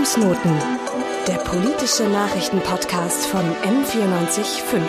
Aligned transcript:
Fußnoten, 0.00 0.52
der 1.28 1.34
politische 1.34 2.04
Nachrichtenpodcast 2.04 3.26
von 3.26 3.42
M945. 3.42 4.80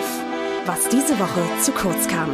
Was 0.64 0.88
diese 0.88 1.18
Woche 1.18 1.42
zu 1.62 1.70
kurz 1.72 2.08
kam. 2.08 2.30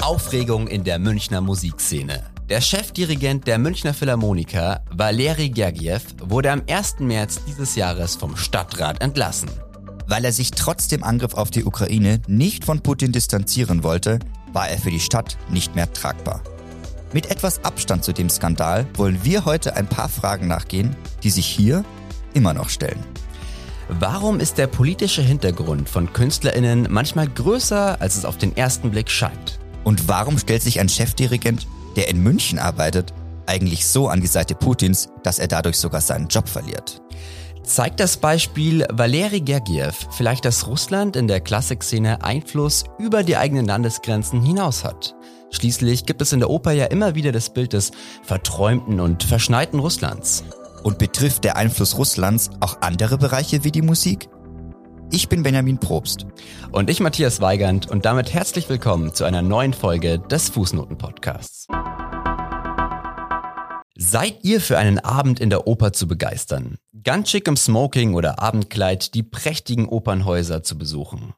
Aufregung 0.00 0.68
in 0.68 0.84
der 0.84 0.98
Münchner 0.98 1.42
Musikszene. 1.42 2.24
Der 2.48 2.62
Chefdirigent 2.62 3.46
der 3.46 3.58
Münchner 3.58 3.92
Philharmoniker, 3.92 4.82
Valeri 4.90 5.50
Gergiev, 5.50 6.02
wurde 6.22 6.50
am 6.50 6.62
1. 6.66 7.00
März 7.00 7.40
dieses 7.46 7.74
Jahres 7.74 8.16
vom 8.16 8.34
Stadtrat 8.34 9.02
entlassen. 9.02 9.50
Weil 10.06 10.24
er 10.24 10.32
sich 10.32 10.52
trotz 10.52 10.88
dem 10.88 11.04
Angriff 11.04 11.34
auf 11.34 11.50
die 11.50 11.66
Ukraine 11.66 12.22
nicht 12.26 12.64
von 12.64 12.80
Putin 12.80 13.12
distanzieren 13.12 13.84
wollte, 13.84 14.18
war 14.54 14.70
er 14.70 14.78
für 14.78 14.90
die 14.90 15.00
Stadt 15.00 15.36
nicht 15.50 15.76
mehr 15.76 15.92
tragbar. 15.92 16.42
Mit 17.12 17.30
etwas 17.30 17.62
Abstand 17.62 18.04
zu 18.04 18.12
dem 18.12 18.30
Skandal 18.30 18.86
wollen 18.94 19.22
wir 19.22 19.44
heute 19.44 19.76
ein 19.76 19.86
paar 19.86 20.08
Fragen 20.08 20.48
nachgehen, 20.48 20.96
die 21.22 21.30
sich 21.30 21.46
hier 21.46 21.84
immer 22.32 22.54
noch 22.54 22.70
stellen. 22.70 23.04
Warum 23.88 24.40
ist 24.40 24.56
der 24.56 24.66
politische 24.66 25.20
Hintergrund 25.20 25.90
von 25.90 26.10
KünstlerInnen 26.14 26.88
manchmal 26.88 27.28
größer, 27.28 28.00
als 28.00 28.16
es 28.16 28.24
auf 28.24 28.38
den 28.38 28.56
ersten 28.56 28.90
Blick 28.90 29.10
scheint? 29.10 29.58
Und 29.84 30.08
warum 30.08 30.38
stellt 30.38 30.62
sich 30.62 30.80
ein 30.80 30.88
Chefdirigent, 30.88 31.66
der 31.96 32.08
in 32.08 32.22
München 32.22 32.58
arbeitet, 32.58 33.12
eigentlich 33.44 33.86
so 33.86 34.08
an 34.08 34.22
die 34.22 34.26
Seite 34.26 34.54
Putins, 34.54 35.08
dass 35.22 35.38
er 35.38 35.48
dadurch 35.48 35.76
sogar 35.76 36.00
seinen 36.00 36.28
Job 36.28 36.48
verliert? 36.48 37.01
Zeigt 37.64 38.00
das 38.00 38.16
Beispiel 38.16 38.84
Valeri 38.90 39.40
Gergiev 39.40 40.08
vielleicht, 40.10 40.44
dass 40.44 40.66
Russland 40.66 41.14
in 41.14 41.28
der 41.28 41.40
Klassikszene 41.40 42.22
Einfluss 42.24 42.84
über 42.98 43.22
die 43.22 43.36
eigenen 43.36 43.66
Landesgrenzen 43.66 44.42
hinaus 44.42 44.84
hat? 44.84 45.14
Schließlich 45.52 46.04
gibt 46.04 46.22
es 46.22 46.32
in 46.32 46.40
der 46.40 46.50
Oper 46.50 46.72
ja 46.72 46.86
immer 46.86 47.14
wieder 47.14 47.30
das 47.30 47.50
Bild 47.50 47.72
des 47.72 47.92
verträumten 48.24 48.98
und 49.00 49.22
verschneiten 49.22 49.78
Russlands. 49.78 50.44
Und 50.82 50.98
betrifft 50.98 51.44
der 51.44 51.56
Einfluss 51.56 51.96
Russlands 51.96 52.50
auch 52.58 52.78
andere 52.80 53.16
Bereiche 53.16 53.62
wie 53.62 53.70
die 53.70 53.82
Musik? 53.82 54.28
Ich 55.12 55.28
bin 55.28 55.44
Benjamin 55.44 55.78
Probst. 55.78 56.26
Und 56.72 56.90
ich 56.90 56.98
Matthias 56.98 57.40
Weigand 57.40 57.88
und 57.88 58.04
damit 58.04 58.32
herzlich 58.32 58.68
willkommen 58.68 59.14
zu 59.14 59.24
einer 59.24 59.42
neuen 59.42 59.72
Folge 59.72 60.18
des 60.18 60.50
Fußnoten-Podcasts. 60.50 61.68
Seid 63.94 64.38
ihr 64.42 64.60
für 64.60 64.78
einen 64.78 64.98
Abend 64.98 65.38
in 65.38 65.48
der 65.48 65.68
Oper 65.68 65.92
zu 65.92 66.08
begeistern? 66.08 66.76
Ganz 67.04 67.30
schick 67.30 67.48
im 67.48 67.56
Smoking 67.56 68.14
oder 68.14 68.40
Abendkleid 68.40 69.14
die 69.14 69.22
prächtigen 69.22 69.88
Opernhäuser 69.88 70.62
zu 70.62 70.78
besuchen? 70.78 71.34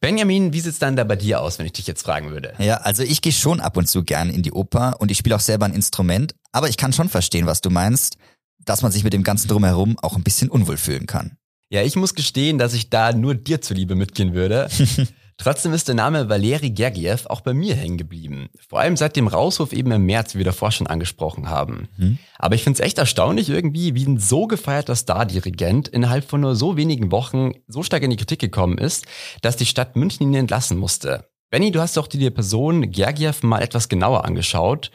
Benjamin, 0.00 0.52
wie 0.52 0.60
sieht's 0.60 0.78
dann 0.80 0.96
da 0.96 1.04
bei 1.04 1.16
dir 1.16 1.40
aus, 1.40 1.58
wenn 1.58 1.66
ich 1.66 1.72
dich 1.72 1.86
jetzt 1.86 2.02
fragen 2.02 2.30
würde? 2.30 2.54
Ja, 2.58 2.78
also 2.78 3.02
ich 3.02 3.22
gehe 3.22 3.32
schon 3.32 3.60
ab 3.60 3.76
und 3.76 3.88
zu 3.88 4.02
gern 4.02 4.28
in 4.28 4.42
die 4.42 4.52
Oper 4.52 4.96
und 4.98 5.10
ich 5.10 5.18
spiele 5.18 5.36
auch 5.36 5.40
selber 5.40 5.66
ein 5.66 5.74
Instrument, 5.74 6.34
aber 6.52 6.68
ich 6.68 6.76
kann 6.76 6.92
schon 6.92 7.08
verstehen, 7.08 7.46
was 7.46 7.60
du 7.60 7.70
meinst, 7.70 8.16
dass 8.64 8.82
man 8.82 8.92
sich 8.92 9.04
mit 9.04 9.12
dem 9.12 9.22
ganzen 9.22 9.48
drumherum 9.48 9.98
auch 10.00 10.16
ein 10.16 10.24
bisschen 10.24 10.50
unwohl 10.50 10.76
fühlen 10.76 11.06
kann. 11.06 11.36
Ja, 11.70 11.82
ich 11.82 11.94
muss 11.94 12.14
gestehen, 12.14 12.58
dass 12.58 12.74
ich 12.74 12.90
da 12.90 13.12
nur 13.12 13.36
dir 13.36 13.60
zuliebe 13.60 13.94
mitgehen 13.94 14.34
würde. 14.34 14.68
Trotzdem 15.40 15.72
ist 15.72 15.88
der 15.88 15.94
Name 15.94 16.28
Valeri 16.28 16.68
Gergiev 16.68 17.24
auch 17.24 17.40
bei 17.40 17.54
mir 17.54 17.74
hängen 17.74 17.96
geblieben. 17.96 18.50
Vor 18.68 18.78
allem 18.78 18.98
seit 18.98 19.16
dem 19.16 19.26
Rauswurf 19.26 19.72
eben 19.72 19.90
im 19.90 20.04
März, 20.04 20.34
wie 20.34 20.40
wir 20.40 20.44
davor 20.44 20.70
schon 20.70 20.86
angesprochen 20.86 21.48
haben. 21.48 21.88
Mhm. 21.96 22.18
Aber 22.38 22.56
ich 22.56 22.62
finde 22.62 22.78
es 22.78 22.86
echt 22.86 22.98
erstaunlich 22.98 23.48
irgendwie, 23.48 23.94
wie 23.94 24.04
ein 24.04 24.18
so 24.18 24.46
gefeierter 24.46 24.94
Star-Dirigent 24.94 25.88
innerhalb 25.88 26.28
von 26.28 26.42
nur 26.42 26.56
so 26.56 26.76
wenigen 26.76 27.10
Wochen 27.10 27.52
so 27.68 27.82
stark 27.82 28.02
in 28.02 28.10
die 28.10 28.18
Kritik 28.18 28.38
gekommen 28.38 28.76
ist, 28.76 29.06
dass 29.40 29.56
die 29.56 29.64
Stadt 29.64 29.96
München 29.96 30.26
ihn 30.26 30.34
entlassen 30.34 30.76
musste. 30.76 31.24
Benny, 31.48 31.72
du 31.72 31.80
hast 31.80 31.96
doch 31.96 32.06
die 32.06 32.28
Person 32.28 32.90
Gergiev 32.90 33.42
mal 33.42 33.62
etwas 33.62 33.88
genauer 33.88 34.26
angeschaut. 34.26 34.90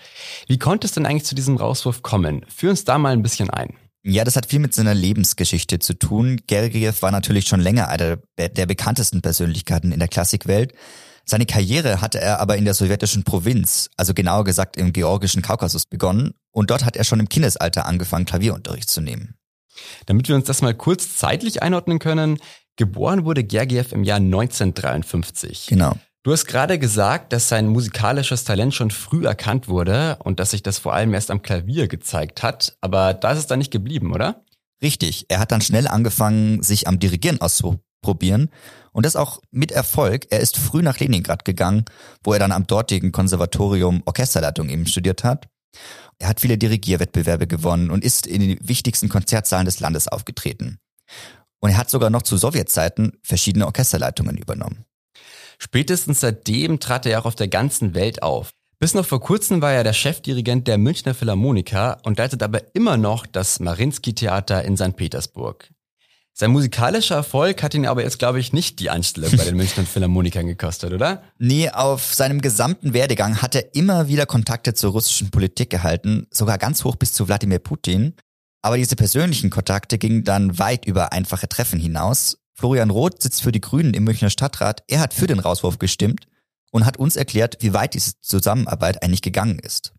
Wie 0.47 0.59
konnte 0.59 0.85
es 0.85 0.93
denn 0.93 1.07
eigentlich 1.07 1.25
zu 1.25 1.33
diesem 1.33 1.57
Rauswurf 1.57 2.03
kommen? 2.03 2.45
Führ 2.47 2.69
uns 2.69 2.85
da 2.85 2.99
mal 2.99 3.13
ein 3.13 3.23
bisschen 3.23 3.49
ein. 3.49 3.73
Ja, 4.07 4.23
das 4.23 4.35
hat 4.35 4.45
viel 4.45 4.59
mit 4.59 4.71
seiner 4.71 4.93
Lebensgeschichte 4.93 5.79
zu 5.79 5.95
tun. 5.95 6.39
Gergiev 6.45 7.01
war 7.01 7.09
natürlich 7.09 7.47
schon 7.47 7.59
länger 7.59 7.89
einer 7.89 8.17
der 8.37 8.65
bekanntesten 8.67 9.23
Persönlichkeiten 9.23 9.91
in 9.91 9.97
der 9.97 10.07
Klassikwelt. 10.07 10.73
Seine 11.25 11.47
Karriere 11.47 12.01
hatte 12.01 12.21
er 12.21 12.39
aber 12.39 12.55
in 12.55 12.65
der 12.65 12.75
sowjetischen 12.75 13.23
Provinz, 13.23 13.89
also 13.97 14.13
genauer 14.13 14.43
gesagt 14.43 14.77
im 14.77 14.93
georgischen 14.93 15.41
Kaukasus 15.41 15.87
begonnen 15.87 16.35
und 16.51 16.69
dort 16.69 16.85
hat 16.85 16.95
er 16.95 17.03
schon 17.03 17.19
im 17.19 17.29
Kindesalter 17.29 17.87
angefangen, 17.87 18.25
Klavierunterricht 18.25 18.91
zu 18.91 19.01
nehmen. 19.01 19.33
Damit 20.05 20.29
wir 20.29 20.35
uns 20.35 20.45
das 20.45 20.61
mal 20.61 20.75
kurz 20.75 21.15
zeitlich 21.17 21.63
einordnen 21.63 21.97
können, 21.97 22.37
geboren 22.75 23.25
wurde 23.25 23.43
Gergiev 23.43 23.91
im 23.91 24.03
Jahr 24.03 24.17
1953. 24.17 25.65
Genau. 25.65 25.97
Du 26.25 26.31
hast 26.31 26.47
gerade 26.47 26.79
gesagt, 26.79 27.33
dass 27.33 27.49
sein 27.49 27.67
musikalisches 27.67 28.45
Talent 28.45 28.73
schon 28.73 28.89
früh 28.89 29.27
erkannt 29.27 29.67
wurde 29.67 30.17
und 30.23 30.39
dass 30.39 30.49
sich 30.49 30.63
das 30.63 30.79
vor 30.79 30.95
allem 30.95 31.13
erst 31.13 31.29
am 31.29 31.43
Klavier 31.43 31.87
gezeigt 31.87 32.41
hat, 32.41 32.75
aber 32.81 33.13
da 33.13 33.33
ist 33.33 33.37
es 33.37 33.45
dann 33.45 33.59
nicht 33.59 33.69
geblieben, 33.69 34.11
oder? 34.11 34.43
Richtig, 34.81 35.27
er 35.29 35.37
hat 35.37 35.51
dann 35.51 35.61
schnell 35.61 35.87
angefangen, 35.87 36.63
sich 36.63 36.87
am 36.87 36.97
Dirigieren 36.97 37.41
auszuprobieren 37.41 38.49
und 38.91 39.05
das 39.05 39.15
auch 39.15 39.39
mit 39.51 39.71
Erfolg. 39.71 40.25
Er 40.31 40.39
ist 40.39 40.57
früh 40.57 40.81
nach 40.81 40.97
Leningrad 40.97 41.45
gegangen, 41.45 41.85
wo 42.23 42.33
er 42.33 42.39
dann 42.39 42.51
am 42.51 42.65
dortigen 42.65 43.11
Konservatorium 43.11 44.01
Orchesterleitung 44.07 44.69
eben 44.69 44.87
studiert 44.87 45.23
hat. 45.23 45.47
Er 46.17 46.27
hat 46.27 46.41
viele 46.41 46.57
Dirigierwettbewerbe 46.57 47.45
gewonnen 47.45 47.91
und 47.91 48.03
ist 48.03 48.25
in 48.25 48.41
den 48.41 48.57
wichtigsten 48.67 49.09
Konzertsaalen 49.09 49.65
des 49.65 49.79
Landes 49.79 50.07
aufgetreten. 50.07 50.79
Und 51.59 51.69
er 51.69 51.77
hat 51.77 51.91
sogar 51.91 52.09
noch 52.09 52.23
zu 52.23 52.35
Sowjetzeiten 52.35 53.11
verschiedene 53.21 53.67
Orchesterleitungen 53.67 54.39
übernommen. 54.39 54.85
Spätestens 55.57 56.19
seitdem 56.19 56.79
trat 56.79 57.05
er 57.05 57.19
auch 57.19 57.25
auf 57.25 57.35
der 57.35 57.47
ganzen 57.47 57.93
Welt 57.93 58.23
auf. 58.23 58.51
Bis 58.79 58.93
noch 58.93 59.05
vor 59.05 59.21
kurzem 59.21 59.61
war 59.61 59.71
er 59.71 59.83
der 59.83 59.93
Chefdirigent 59.93 60.67
der 60.67 60.77
Münchner 60.77 61.13
Philharmoniker 61.13 61.97
und 62.03 62.17
leitet 62.17 62.43
aber 62.43 62.75
immer 62.75 62.97
noch 62.97 63.25
das 63.25 63.59
Marinsky-Theater 63.59 64.63
in 64.63 64.75
St. 64.75 64.95
Petersburg. 64.95 65.69
Sein 66.37 66.51
musikalischer 66.51 67.15
Erfolg 67.15 67.63
hat 67.63 67.73
ihn 67.73 67.85
aber 67.85 68.03
jetzt, 68.03 68.19
glaube 68.19 68.41
ich, 68.41 68.51
nicht 68.51 68.81
die 68.81 68.89
Anstellung 68.89 69.31
bei 69.37 69.45
den 69.45 69.55
Münchner 69.55 69.85
Philharmonikern 69.85 70.45
gekostet, 70.45 70.91
oder? 70.91 71.23
Nee, 71.37 71.69
auf 71.69 72.13
seinem 72.13 72.41
gesamten 72.41 72.93
Werdegang 72.93 73.41
hat 73.41 73.55
er 73.55 73.73
immer 73.73 74.09
wieder 74.09 74.25
Kontakte 74.25 74.73
zur 74.73 74.91
russischen 74.91 75.31
Politik 75.31 75.69
gehalten, 75.69 76.27
sogar 76.31 76.57
ganz 76.57 76.83
hoch 76.83 76.97
bis 76.97 77.13
zu 77.13 77.29
Wladimir 77.29 77.59
Putin. 77.59 78.15
Aber 78.61 78.75
diese 78.75 78.97
persönlichen 78.97 79.49
Kontakte 79.49 79.97
gingen 79.97 80.25
dann 80.25 80.59
weit 80.59 80.83
über 80.83 81.13
einfache 81.13 81.47
Treffen 81.47 81.79
hinaus 81.79 82.37
Florian 82.55 82.89
Roth 82.89 83.21
sitzt 83.21 83.43
für 83.43 83.51
die 83.51 83.61
Grünen 83.61 83.93
im 83.93 84.05
Münchner 84.05 84.29
Stadtrat. 84.29 84.83
Er 84.87 85.01
hat 85.01 85.13
für 85.13 85.27
den 85.27 85.39
Rauswurf 85.39 85.77
gestimmt 85.77 86.27
und 86.71 86.85
hat 86.85 86.97
uns 86.97 87.15
erklärt, 87.17 87.57
wie 87.59 87.73
weit 87.73 87.93
diese 87.93 88.19
Zusammenarbeit 88.21 89.03
eigentlich 89.03 89.21
gegangen 89.21 89.59
ist. 89.59 89.93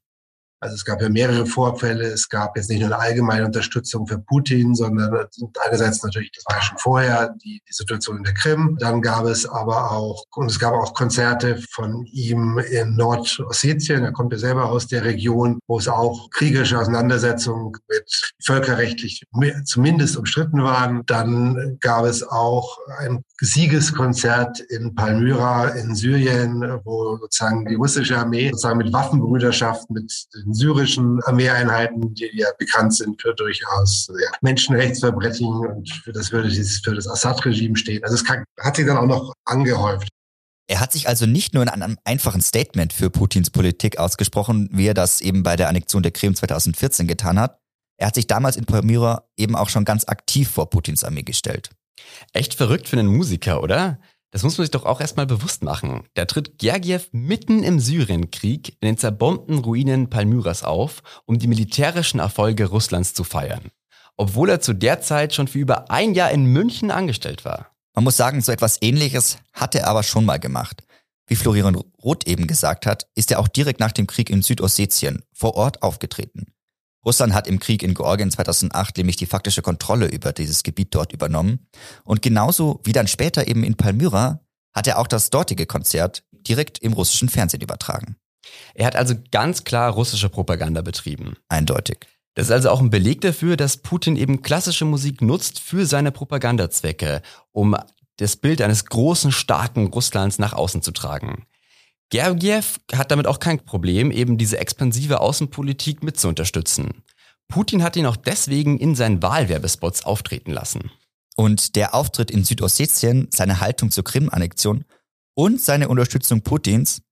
Also 0.61 0.75
es 0.75 0.85
gab 0.85 1.03
ja 1.03 1.09
mehrere 1.09 1.45
Vorfälle. 1.45 2.05
Es 2.05 2.29
gab 2.29 2.57
jetzt 2.57 2.71
nicht 2.71 2.81
nur 2.81 2.89
eine 2.89 2.99
allgemeine 2.99 3.45
Unterstützung 3.45 4.07
für 4.07 4.19
Putin, 4.19 4.75
sondern 4.75 5.27
einerseits 5.65 6.03
natürlich, 6.03 6.33
das 6.33 6.45
war 6.49 6.63
schon 6.63 6.79
vorher, 6.79 7.35
die, 7.45 7.61
die 7.69 7.73
Situation 7.73 8.17
in 8.17 8.23
der 8.23 8.35
Krim. 8.35 8.77
Dann 8.81 9.03
gab 9.03 9.27
es 9.27 9.47
aber 9.47 9.91
auch, 9.91 10.25
und 10.35 10.51
es 10.51 10.59
gab 10.59 10.73
auch 10.73 10.95
Konzerte 10.95 11.63
von 11.71 12.07
ihm 12.07 12.59
in 12.59 12.97
Nordossetien. 12.97 14.05
Er 14.05 14.13
kommt 14.13 14.33
ja 14.33 14.39
selber 14.39 14.71
aus 14.71 14.87
der 14.87 15.05
Region, 15.05 15.59
wo 15.67 15.79
es 15.79 15.89
auch 15.89 16.31
kriegerische 16.31 16.79
Auseinandersetzungen 16.79 17.73
mit 17.89 18.33
völkerrechtlich 18.43 19.25
zumindest 19.65 20.17
umstritten 20.17 20.63
waren. 20.63 21.03
Dann 21.07 21.77
gab 21.81 22.05
es 22.07 22.27
auch 22.27 22.79
ein 22.99 23.23
Siegeskonzert 23.41 24.61
in 24.61 24.95
Palmyra 24.95 25.69
in 25.69 25.95
Syrien, 25.95 26.63
wo 26.85 27.19
sozusagen 27.19 27.67
die 27.67 27.75
russische 27.75 28.17
Armee 28.17 28.51
sozusagen 28.51 28.79
mit 28.79 28.93
Waffenbrüderschaft 28.93 29.91
mit 29.91 30.11
syrischen 30.53 31.23
Armeeeinheiten, 31.25 32.15
die 32.15 32.31
ja 32.35 32.49
bekannt 32.59 32.95
sind 32.95 33.21
für 33.21 33.35
durchaus 33.35 34.09
ja, 34.21 34.31
Menschenrechtsverbrechen 34.41 35.47
und 35.47 35.91
für 36.05 36.13
das 36.13 36.33
würde 36.33 36.49
dieses 36.49 36.79
für 36.79 36.95
das 36.95 37.09
Assad-Regime 37.09 37.77
stehen. 37.77 38.03
Also 38.05 38.15
es 38.15 38.25
kann, 38.25 38.45
hat 38.61 38.77
sich 38.77 38.87
dann 38.87 38.97
auch 38.97 39.07
noch 39.07 39.33
angehäuft. 39.45 40.09
Er 40.69 40.81
hat 40.81 40.93
sich 40.93 41.09
also 41.09 41.27
nicht 41.27 41.55
nur 41.55 41.63
in 41.63 41.69
einem 41.69 41.97
einfachen 42.05 42.41
Statement 42.41 42.93
für 42.93 43.09
Putins 43.09 43.51
Politik 43.51 43.99
ausgesprochen, 43.99 44.69
wie 44.73 44.89
er 44.89 44.95
das 44.95 45.21
eben 45.21 45.43
bei 45.43 45.55
der 45.55 45.69
Annexion 45.69 46.03
der 46.03 46.13
Krim 46.13 46.35
2014 46.35 47.07
getan 47.07 47.39
hat. 47.39 47.59
Er 47.99 48.09
hat 48.09 48.15
sich 48.17 48.27
damals 48.27 48.57
in 48.57 48.67
Palmyra 48.67 49.29
eben 49.37 49.55
auch 49.57 49.69
schon 49.69 49.85
ganz 49.85 50.07
aktiv 50.07 50.51
vor 50.51 50.69
Putins 50.69 51.05
Armee 51.05 51.23
gestellt. 51.23 51.71
Echt 52.33 52.55
verrückt 52.55 52.89
für 52.89 52.99
einen 52.99 53.09
Musiker, 53.09 53.63
oder? 53.63 53.99
Das 54.37 54.43
muss 54.43 54.59
man 54.59 54.67
sich 54.67 54.71
doch 54.71 54.85
auch 54.85 55.01
erstmal 55.01 55.25
bewusst 55.25 55.63
machen. 55.63 56.03
Da 56.13 56.27
tritt 56.27 56.59
Gergiev 56.59 57.09
mitten 57.13 57.63
im 57.63 57.81
Syrienkrieg 57.81 58.77
in 58.81 58.87
den 58.87 58.99
zerbombten 58.99 59.61
Ruinen 59.61 60.11
Palmyras 60.11 60.63
auf, 60.63 61.03
um 61.25 61.39
die 61.39 61.47
militärischen 61.47 62.21
Erfolge 62.21 62.67
Russlands 62.67 63.15
zu 63.15 63.25
feiern. 63.25 63.71
Obwohl 64.19 64.51
er 64.51 64.61
zu 64.61 64.75
der 64.75 65.01
Zeit 65.01 65.33
schon 65.33 65.49
für 65.49 65.59
über 65.59 65.91
ein 65.91 66.13
Jahr 66.13 66.33
in 66.33 66.45
München 66.45 66.91
angestellt 66.91 67.47
war. 67.47 67.71
Man 67.95 68.05
muss 68.05 68.19
sagen, 68.19 68.43
so 68.43 68.53
etwas 68.53 68.77
ähnliches 68.83 69.39
hat 69.55 69.75
er 69.75 69.87
aber 69.87 70.03
schon 70.03 70.27
mal 70.27 70.39
gemacht. 70.39 70.83
Wie 71.27 71.37
Florian 71.37 71.75
Roth 71.75 72.27
eben 72.27 72.47
gesagt 72.47 72.85
hat, 72.85 73.07
ist 73.15 73.31
er 73.31 73.39
auch 73.39 73.49
direkt 73.49 73.81
nach 73.81 73.93
dem 73.93 74.07
Krieg 74.07 74.29
in 74.29 74.43
Südossetien 74.43 75.23
vor 75.33 75.55
Ort 75.55 75.81
aufgetreten. 75.81 76.53
Russland 77.07 77.33
hat 77.33 77.47
im 77.47 77.61
Krieg 77.61 77.85
in 77.85 77.95
Georgien 77.95 78.31
2008 78.31 78.97
nämlich 78.99 79.17
die 79.17 79.27
faktische 79.27 79.63
Kontrolle 79.63 80.09
über 80.09 80.33
dieses 80.33 80.65
Gebiet 80.65 80.95
dort 80.95 81.13
übernommen. 81.13 81.69
Und 82.05 82.21
genauso 82.21 82.81
wie 82.85 82.93
dann 82.93 83.07
später 83.07 83.47
eben 83.47 83.63
in 83.63 83.77
Palmyra 83.77 84.41
hat 84.75 84.89
er 84.89 84.99
auch 84.99 85.07
das 85.07 85.31
dortige 85.31 85.67
Konzert 85.67 86.25
direkt 86.33 86.79
im 86.79 86.93
russischen 86.93 87.29
Fernsehen 87.29 87.63
übertragen. 87.63 88.17
Er 88.75 88.87
hat 88.87 88.97
also 88.97 89.15
ganz 89.31 89.65
klar 89.65 89.93
russische 89.93 90.29
Propaganda 90.29 90.83
betrieben. 90.83 91.37
Eindeutig. 91.49 92.07
Das 92.35 92.49
ist 92.49 92.53
also 92.53 92.71
auch 92.71 92.81
ein 92.81 92.91
Beleg 92.91 93.23
dafür, 93.23 93.57
dass 93.57 93.79
Putin 93.79 94.17
eben 94.17 94.43
klassische 94.43 94.85
Musik 94.85 95.23
nutzt 95.23 95.59
für 95.61 95.87
seine 95.87 96.13
Propagandazwecke, 96.13 97.23
um 97.53 97.77
das 98.19 98.37
Bild 98.37 98.61
eines 98.61 98.85
großen, 98.85 99.33
starken 99.33 99.87
Russlands 99.87 100.39
nach 100.39 100.53
außen 100.53 100.83
zu 100.83 100.91
tragen. 100.91 101.47
Gergiev 102.11 102.79
hat 102.93 103.11
damit 103.11 103.27
auch 103.27 103.41
kein 103.41 103.65
Problem, 103.65 104.11
eben 104.11 104.39
diese 104.39 104.59
expansive 104.59 105.21
Außenpolitik 105.21 106.03
mit 106.03 106.19
zu 106.19 106.29
unterstützen. 106.29 107.03
Putin 107.49 107.83
hat 107.83 107.97
ihn 107.97 108.07
auch 108.07 108.17
deswegen 108.17 108.79
in 108.79 108.95
seinen 108.95 109.23
Wahlwerbespots 109.23 110.05
auftreten 110.05 110.53
lassen. 110.53 110.91
Und 111.37 111.77
der 111.77 111.95
Auftritt 111.95 112.31
in 112.31 112.45
Südossetien, 112.45 113.29
seine 113.31 113.61
Haltung 113.61 113.91
zur 113.91 114.05
Krim-Annexion 114.05 114.85
und 115.35 115.61
seine 115.61 115.89
Unterstützung 115.89 116.43
Putins, 116.43 117.03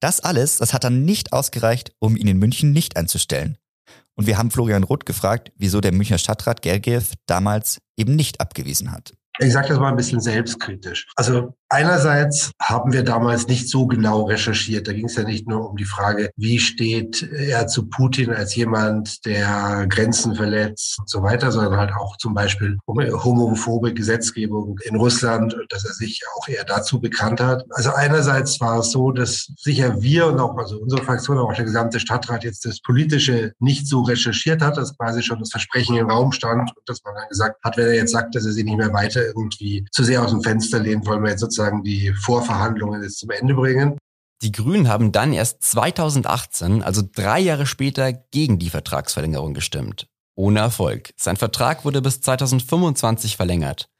das 0.00 0.20
alles, 0.20 0.58
das 0.58 0.72
hat 0.72 0.84
dann 0.84 1.04
nicht 1.04 1.32
ausgereicht, 1.32 1.92
um 1.98 2.16
ihn 2.16 2.26
in 2.26 2.38
München 2.38 2.72
nicht 2.72 2.96
einzustellen. 2.96 3.56
Und 4.16 4.26
wir 4.26 4.36
haben 4.36 4.50
Florian 4.50 4.84
Roth 4.84 5.06
gefragt, 5.06 5.52
wieso 5.56 5.80
der 5.80 5.92
Münchner 5.92 6.18
Stadtrat 6.18 6.62
Gergiev 6.62 7.14
damals 7.26 7.78
eben 7.96 8.16
nicht 8.16 8.40
abgewiesen 8.40 8.92
hat. 8.92 9.14
Ich 9.38 9.52
sage 9.52 9.68
das 9.68 9.78
mal 9.78 9.88
ein 9.88 9.96
bisschen 9.96 10.20
selbstkritisch. 10.20 11.06
Also 11.16 11.56
einerseits 11.70 12.50
haben 12.60 12.92
wir 12.92 13.02
damals 13.02 13.46
nicht 13.46 13.68
so 13.68 13.86
genau 13.86 14.24
recherchiert. 14.24 14.88
Da 14.88 14.92
ging 14.92 15.06
es 15.06 15.16
ja 15.16 15.22
nicht 15.22 15.48
nur 15.48 15.70
um 15.70 15.76
die 15.76 15.84
Frage, 15.84 16.30
wie 16.36 16.58
steht 16.58 17.22
er 17.32 17.66
zu 17.68 17.88
Putin 17.88 18.30
als 18.30 18.54
jemand, 18.54 19.24
der 19.24 19.86
Grenzen 19.88 20.34
verletzt 20.34 20.98
und 20.98 21.08
so 21.08 21.22
weiter, 21.22 21.50
sondern 21.52 21.76
halt 21.76 21.92
auch 21.92 22.16
zum 22.18 22.34
Beispiel 22.34 22.76
um 22.84 22.98
homophobe 22.98 23.94
Gesetzgebung 23.94 24.78
in 24.84 24.96
Russland, 24.96 25.56
dass 25.68 25.84
er 25.84 25.94
sich 25.94 26.20
auch 26.36 26.48
eher 26.48 26.64
dazu 26.64 27.00
bekannt 27.00 27.40
hat. 27.40 27.64
Also 27.70 27.92
einerseits 27.92 28.60
war 28.60 28.80
es 28.80 28.90
so, 28.90 29.12
dass 29.12 29.52
sicher 29.56 30.02
wir 30.02 30.26
und 30.26 30.40
auch 30.40 30.56
also 30.58 30.78
unsere 30.78 31.02
Fraktion, 31.02 31.38
aber 31.38 31.48
auch 31.48 31.54
der 31.54 31.64
gesamte 31.64 32.00
Stadtrat 32.00 32.44
jetzt 32.44 32.64
das 32.64 32.80
Politische 32.80 33.52
nicht 33.60 33.86
so 33.86 34.02
recherchiert 34.02 34.60
hat, 34.60 34.76
dass 34.76 34.96
quasi 34.96 35.22
schon 35.22 35.38
das 35.38 35.50
Versprechen 35.50 35.96
im 35.96 36.10
Raum 36.10 36.32
stand 36.32 36.70
und 36.76 36.88
dass 36.88 37.02
man 37.04 37.14
dann 37.14 37.28
gesagt 37.28 37.62
hat, 37.62 37.76
wenn 37.76 37.86
er 37.86 37.94
jetzt 37.94 38.12
sagt, 38.12 38.34
dass 38.34 38.44
er 38.44 38.52
sich 38.52 38.64
nicht 38.64 38.76
mehr 38.76 38.92
weiter 38.92 39.24
irgendwie 39.24 39.86
zu 39.92 40.02
sehr 40.02 40.22
aus 40.22 40.30
dem 40.30 40.42
Fenster 40.42 40.80
lehnt, 40.80 41.06
wollen 41.06 41.22
wir 41.22 41.30
jetzt 41.30 41.40
sozusagen 41.40 41.59
die 41.84 42.12
Vorverhandlungen 42.12 43.02
jetzt 43.02 43.18
zum 43.18 43.30
Ende 43.30 43.54
bringen. 43.54 43.98
Die 44.42 44.52
Grünen 44.52 44.88
haben 44.88 45.12
dann 45.12 45.32
erst 45.32 45.62
2018, 45.62 46.82
also 46.82 47.02
drei 47.02 47.40
Jahre 47.40 47.66
später, 47.66 48.12
gegen 48.12 48.58
die 48.58 48.70
Vertragsverlängerung 48.70 49.52
gestimmt. 49.52 50.06
Ohne 50.34 50.60
Erfolg. 50.60 51.12
Sein 51.16 51.36
Vertrag 51.36 51.84
wurde 51.84 52.00
bis 52.00 52.22
2025 52.22 53.36
verlängert. 53.36 53.90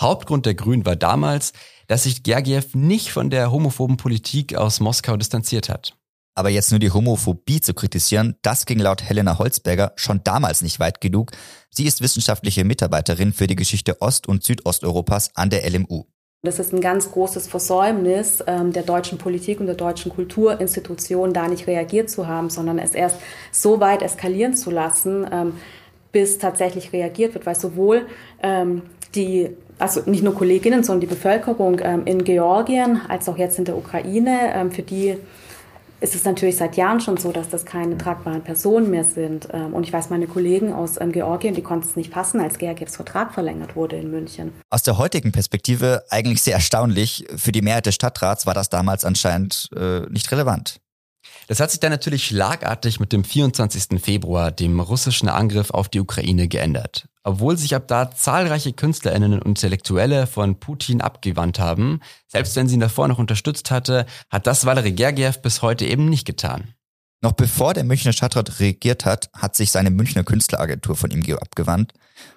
Hauptgrund 0.00 0.46
der 0.46 0.54
Grünen 0.54 0.86
war 0.86 0.94
damals, 0.94 1.52
dass 1.88 2.04
sich 2.04 2.22
Gergiev 2.22 2.74
nicht 2.74 3.10
von 3.10 3.30
der 3.30 3.50
homophoben 3.50 3.96
Politik 3.96 4.54
aus 4.54 4.78
Moskau 4.78 5.16
distanziert 5.16 5.68
hat. 5.68 5.96
Aber 6.36 6.50
jetzt 6.50 6.70
nur 6.70 6.78
die 6.78 6.92
Homophobie 6.92 7.60
zu 7.60 7.74
kritisieren, 7.74 8.36
das 8.42 8.64
ging 8.64 8.78
laut 8.78 9.02
Helena 9.02 9.38
Holzberger 9.38 9.92
schon 9.96 10.22
damals 10.22 10.62
nicht 10.62 10.78
weit 10.78 11.00
genug. 11.00 11.32
Sie 11.70 11.84
ist 11.84 12.00
wissenschaftliche 12.00 12.62
Mitarbeiterin 12.62 13.32
für 13.32 13.48
die 13.48 13.56
Geschichte 13.56 14.00
Ost- 14.00 14.28
und 14.28 14.44
Südosteuropas 14.44 15.34
an 15.34 15.50
der 15.50 15.68
LMU. 15.68 16.04
Das 16.42 16.60
ist 16.60 16.72
ein 16.72 16.80
ganz 16.80 17.10
großes 17.10 17.48
Versäumnis 17.48 18.44
ähm, 18.46 18.72
der 18.72 18.84
deutschen 18.84 19.18
Politik 19.18 19.58
und 19.58 19.66
der 19.66 19.74
deutschen 19.74 20.12
Kulturinstitutionen, 20.12 21.34
da 21.34 21.48
nicht 21.48 21.66
reagiert 21.66 22.10
zu 22.10 22.28
haben, 22.28 22.48
sondern 22.48 22.78
es 22.78 22.94
erst 22.94 23.16
so 23.50 23.80
weit 23.80 24.02
eskalieren 24.02 24.54
zu 24.54 24.70
lassen, 24.70 25.26
ähm, 25.32 25.54
bis 26.12 26.38
tatsächlich 26.38 26.92
reagiert 26.92 27.34
wird, 27.34 27.44
weil 27.44 27.56
sowohl 27.56 28.06
ähm, 28.40 28.82
die 29.16 29.50
also 29.80 30.02
nicht 30.06 30.22
nur 30.22 30.34
Kolleginnen, 30.34 30.84
sondern 30.84 31.00
die 31.00 31.06
Bevölkerung 31.14 31.80
ähm, 31.82 32.02
in 32.04 32.22
Georgien 32.22 33.00
als 33.08 33.28
auch 33.28 33.36
jetzt 33.36 33.58
in 33.58 33.64
der 33.64 33.76
Ukraine, 33.76 34.52
ähm, 34.54 34.70
für 34.70 34.82
die 34.82 35.16
ist 36.00 36.14
es 36.14 36.24
natürlich 36.24 36.56
seit 36.56 36.76
Jahren 36.76 37.00
schon 37.00 37.16
so, 37.16 37.32
dass 37.32 37.48
das 37.48 37.64
keine 37.64 37.98
tragbaren 37.98 38.42
Personen 38.42 38.90
mehr 38.90 39.04
sind. 39.04 39.48
Ähm, 39.52 39.74
und 39.74 39.84
ich 39.84 39.92
weiß, 39.92 40.10
meine 40.10 40.26
Kollegen 40.26 40.72
aus 40.72 41.00
ähm, 41.00 41.12
Georgien, 41.12 41.54
die 41.54 41.62
konnten 41.62 41.86
es 41.88 41.96
nicht 41.96 42.10
passen, 42.10 42.40
als 42.40 42.58
Gergievs 42.58 42.96
Vertrag 42.96 43.34
verlängert 43.34 43.76
wurde 43.76 43.96
in 43.96 44.10
München. 44.10 44.52
Aus 44.70 44.82
der 44.82 44.98
heutigen 44.98 45.32
Perspektive 45.32 46.04
eigentlich 46.10 46.42
sehr 46.42 46.54
erstaunlich. 46.54 47.26
Für 47.36 47.52
die 47.52 47.62
Mehrheit 47.62 47.86
des 47.86 47.94
Stadtrats 47.94 48.46
war 48.46 48.54
das 48.54 48.68
damals 48.68 49.04
anscheinend 49.04 49.68
äh, 49.76 50.00
nicht 50.10 50.30
relevant. 50.30 50.80
Das 51.48 51.60
hat 51.60 51.70
sich 51.70 51.80
dann 51.80 51.90
natürlich 51.90 52.26
schlagartig 52.26 53.00
mit 53.00 53.12
dem 53.12 53.24
24. 53.24 54.00
Februar, 54.02 54.50
dem 54.52 54.80
russischen 54.80 55.28
Angriff 55.28 55.70
auf 55.70 55.88
die 55.88 56.00
Ukraine, 56.00 56.46
geändert. 56.46 57.08
Obwohl 57.28 57.58
sich 57.58 57.74
ab 57.74 57.86
da 57.88 58.10
zahlreiche 58.10 58.72
KünstlerInnen 58.72 59.34
und 59.34 59.44
Intellektuelle 59.44 60.26
von 60.26 60.58
Putin 60.58 61.02
abgewandt 61.02 61.58
haben, 61.58 62.00
selbst 62.26 62.56
wenn 62.56 62.68
sie 62.68 62.72
ihn 62.76 62.80
davor 62.80 63.06
noch 63.06 63.18
unterstützt 63.18 63.70
hatte, 63.70 64.06
hat 64.30 64.46
das 64.46 64.64
Valery 64.64 64.92
Gergiev 64.92 65.42
bis 65.42 65.60
heute 65.60 65.84
eben 65.84 66.08
nicht 66.08 66.24
getan. 66.24 66.72
Noch 67.20 67.32
bevor 67.32 67.74
der 67.74 67.84
Münchner 67.84 68.14
Stadtrat 68.14 68.60
regiert 68.60 69.04
hat, 69.04 69.28
hat 69.34 69.56
sich 69.56 69.70
seine 69.70 69.90
Münchner 69.90 70.24
Künstleragentur 70.24 70.96
von 70.96 71.10
ihm 71.10 71.22
abgewandt. 71.36 71.92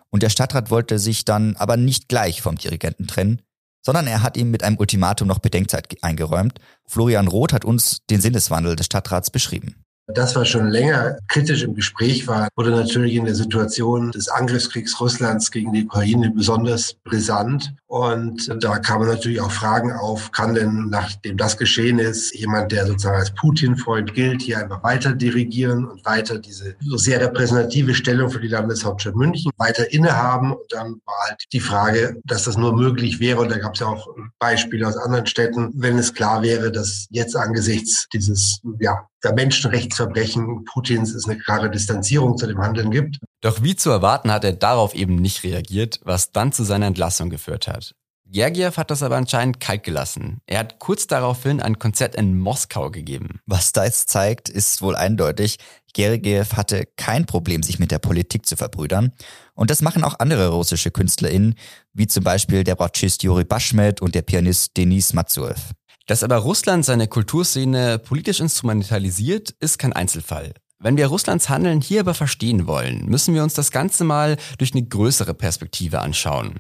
Und 0.10 0.24
der 0.24 0.30
Stadtrat 0.30 0.72
wollte 0.72 1.00
sich 1.00 1.24
dann 1.24 1.56
aber 1.56 1.78
nicht 1.78 2.10
gleich 2.10 2.42
vom 2.42 2.58
Dirigenten 2.58 3.08
trennen, 3.08 3.42
sondern 3.82 4.08
er 4.08 4.24
hat 4.24 4.36
ihm 4.36 4.52
mit 4.52 4.62
einem 4.62 4.78
Ultimatum 4.78 5.26
noch 5.26 5.40
Bedenkzeit 5.40 5.88
eingeräumt. 6.02 6.60
Florian 6.86 7.30
Roth 7.30 7.54
hat 7.54 7.64
uns 7.64 8.02
den 8.10 8.20
Sinneswandel 8.20 8.76
des 8.76 8.88
Stadtrats 8.88 9.30
beschrieben. 9.30 9.81
Das, 10.14 10.36
was 10.36 10.50
schon 10.50 10.70
länger 10.70 11.18
kritisch 11.28 11.64
im 11.64 11.76
Gespräch 11.76 12.28
war, 12.28 12.50
wurde 12.56 12.72
natürlich 12.72 13.16
in 13.16 13.26
der 13.26 13.36
Situation 13.36 14.12
des 14.12 14.28
Angriffskriegs 14.28 15.00
Russlands 15.00 15.52
gegen 15.52 15.72
die 15.74 15.86
Ukraine 15.86 16.32
besonders 16.32 16.96
brisant. 17.04 17.74
Und 17.92 18.50
da 18.64 18.80
kamen 18.80 19.06
natürlich 19.06 19.42
auch 19.42 19.52
Fragen 19.52 19.92
auf, 19.92 20.32
kann 20.32 20.54
denn, 20.54 20.88
nachdem 20.88 21.36
das 21.36 21.58
geschehen 21.58 22.00
ist, 22.00 22.34
jemand, 22.34 22.72
der 22.72 22.88
sozusagen 22.88 23.18
als 23.18 23.34
Putin-Freund 23.34 24.14
gilt, 24.14 24.42
hier 24.42 24.60
einfach 24.60 24.82
weiter 24.82 25.12
dirigieren 25.12 25.84
und 25.84 26.06
weiter 26.06 26.40
diese 26.40 26.78
so 26.80 26.96
sehr 26.96 27.20
repräsentative 27.20 27.94
Stellung 27.94 28.30
für 28.30 28.40
die 28.40 28.48
Landeshauptstadt 28.48 29.18
München 29.18 29.52
weiter 29.58 29.92
innehaben? 29.92 30.54
Und 30.54 30.72
dann 30.72 31.02
war 31.04 31.16
halt 31.28 31.44
die 31.52 31.60
Frage, 31.60 32.16
dass 32.24 32.46
das 32.46 32.56
nur 32.56 32.74
möglich 32.78 33.20
wäre. 33.20 33.42
Und 33.42 33.52
da 33.52 33.58
gab 33.58 33.74
es 33.74 33.82
ja 33.82 33.88
auch 33.88 34.08
Beispiele 34.40 34.88
aus 34.88 34.96
anderen 34.96 35.26
Städten, 35.26 35.74
wenn 35.76 35.98
es 35.98 36.14
klar 36.14 36.44
wäre, 36.44 36.72
dass 36.72 37.08
jetzt 37.10 37.36
angesichts 37.36 38.08
dieses, 38.14 38.62
ja, 38.80 39.06
der 39.22 39.34
Menschenrechtsverbrechen 39.34 40.64
Putins 40.64 41.14
es 41.14 41.28
eine 41.28 41.38
klare 41.38 41.70
Distanzierung 41.70 42.38
zu 42.38 42.48
dem 42.48 42.60
Handeln 42.60 42.90
gibt. 42.90 43.20
Doch 43.42 43.64
wie 43.64 43.76
zu 43.76 43.90
erwarten 43.90 44.32
hat 44.32 44.44
er 44.44 44.54
darauf 44.54 44.94
eben 44.94 45.16
nicht 45.16 45.44
reagiert, 45.44 46.00
was 46.04 46.32
dann 46.32 46.52
zu 46.54 46.64
seiner 46.64 46.86
Entlassung 46.86 47.30
geführt 47.30 47.68
hat. 47.68 47.96
Gergiev 48.32 48.78
hat 48.78 48.92
das 48.92 49.04
aber 49.04 49.18
anscheinend 49.18 49.60
kalt 49.60 49.84
gelassen. 49.84 50.40
Er 50.46 50.60
hat 50.60 50.80
kurz 50.80 51.06
daraufhin 51.06 51.62
ein 51.62 51.80
Konzert 51.80 52.16
in 52.16 52.40
Moskau 52.40 52.90
gegeben. 52.90 53.42
Was 53.46 53.74
da 53.74 53.84
jetzt 53.84 54.10
zeigt, 54.10 54.48
ist 54.48 54.82
wohl 54.82 54.96
eindeutig, 54.96 55.58
Gergiev 55.94 56.54
hatte 56.54 56.88
kein 56.96 57.26
Problem, 57.26 57.62
sich 57.62 57.78
mit 57.78 57.92
der 57.92 58.00
Politik 58.00 58.46
zu 58.46 58.56
verbrüdern. 58.56 59.12
Und 59.54 59.70
das 59.70 59.82
machen 59.82 60.06
auch 60.06 60.20
andere 60.20 60.48
russische 60.48 60.92
KünstlerInnen, 60.92 61.56
wie 61.92 62.08
zum 62.08 62.24
Beispiel 62.24 62.64
der 62.64 62.76
Bratschist 62.76 63.24
Juri 63.24 63.44
Bashmet 63.44 64.02
und 64.02 64.16
der 64.16 64.22
Pianist 64.22 64.78
Denis 64.78 65.12
Matsuev. 65.12 65.74
Dass 66.08 66.24
aber 66.24 66.38
Russland 66.38 66.86
seine 66.86 67.08
Kulturszene 67.08 68.00
politisch 68.00 68.40
instrumentalisiert, 68.40 69.54
ist 69.60 69.78
kein 69.78 69.92
Einzelfall. 69.92 70.54
Wenn 70.84 70.98
wir 70.98 71.08
Russlands 71.08 71.48
Handeln 71.48 71.80
hier 71.80 72.00
aber 72.00 72.16
verstehen 72.16 72.66
wollen, 72.66 73.06
müssen 73.06 73.36
wir 73.36 73.44
uns 73.44 73.54
das 73.54 73.70
Ganze 73.70 74.04
mal 74.04 74.36
durch 74.58 74.74
eine 74.74 74.84
größere 74.84 75.36
Perspektive 75.36 76.00
anschauen. 76.00 76.56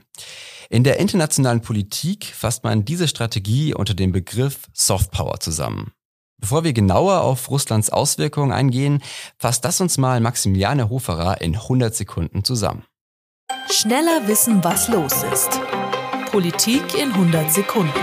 In 0.70 0.84
der 0.84 1.00
internationalen 1.00 1.62
Politik 1.62 2.25
fasst 2.25 2.63
man 2.63 2.86
diese 2.86 3.08
Strategie 3.08 3.74
unter 3.74 3.96
dem 3.96 4.12
Begriff 4.12 4.70
Soft 4.74 5.10
Power 5.10 5.40
zusammen. 5.40 5.92
Bevor 6.38 6.63
wir 6.63 6.72
genauer 6.74 7.22
auf 7.22 7.50
Russlands 7.50 7.90
Auswirkungen 7.90 8.51
eingehen, 8.51 9.01
fasst 9.40 9.66
das 9.66 9.82
uns 9.82 9.98
mal 9.98 10.20
Maximiliane 10.20 10.90
Hoferer 10.92 11.42
in 11.42 11.56
100 11.56 11.96
Sekunden 11.96 12.44
zusammen. 12.44 12.86
Schneller 13.72 14.28
wissen, 14.28 14.63
was 14.63 14.88
los 14.88 15.24
ist. 15.34 15.60
Politik 16.32 16.94
in 16.94 17.12
100 17.12 17.51
Sekunden. 17.51 18.00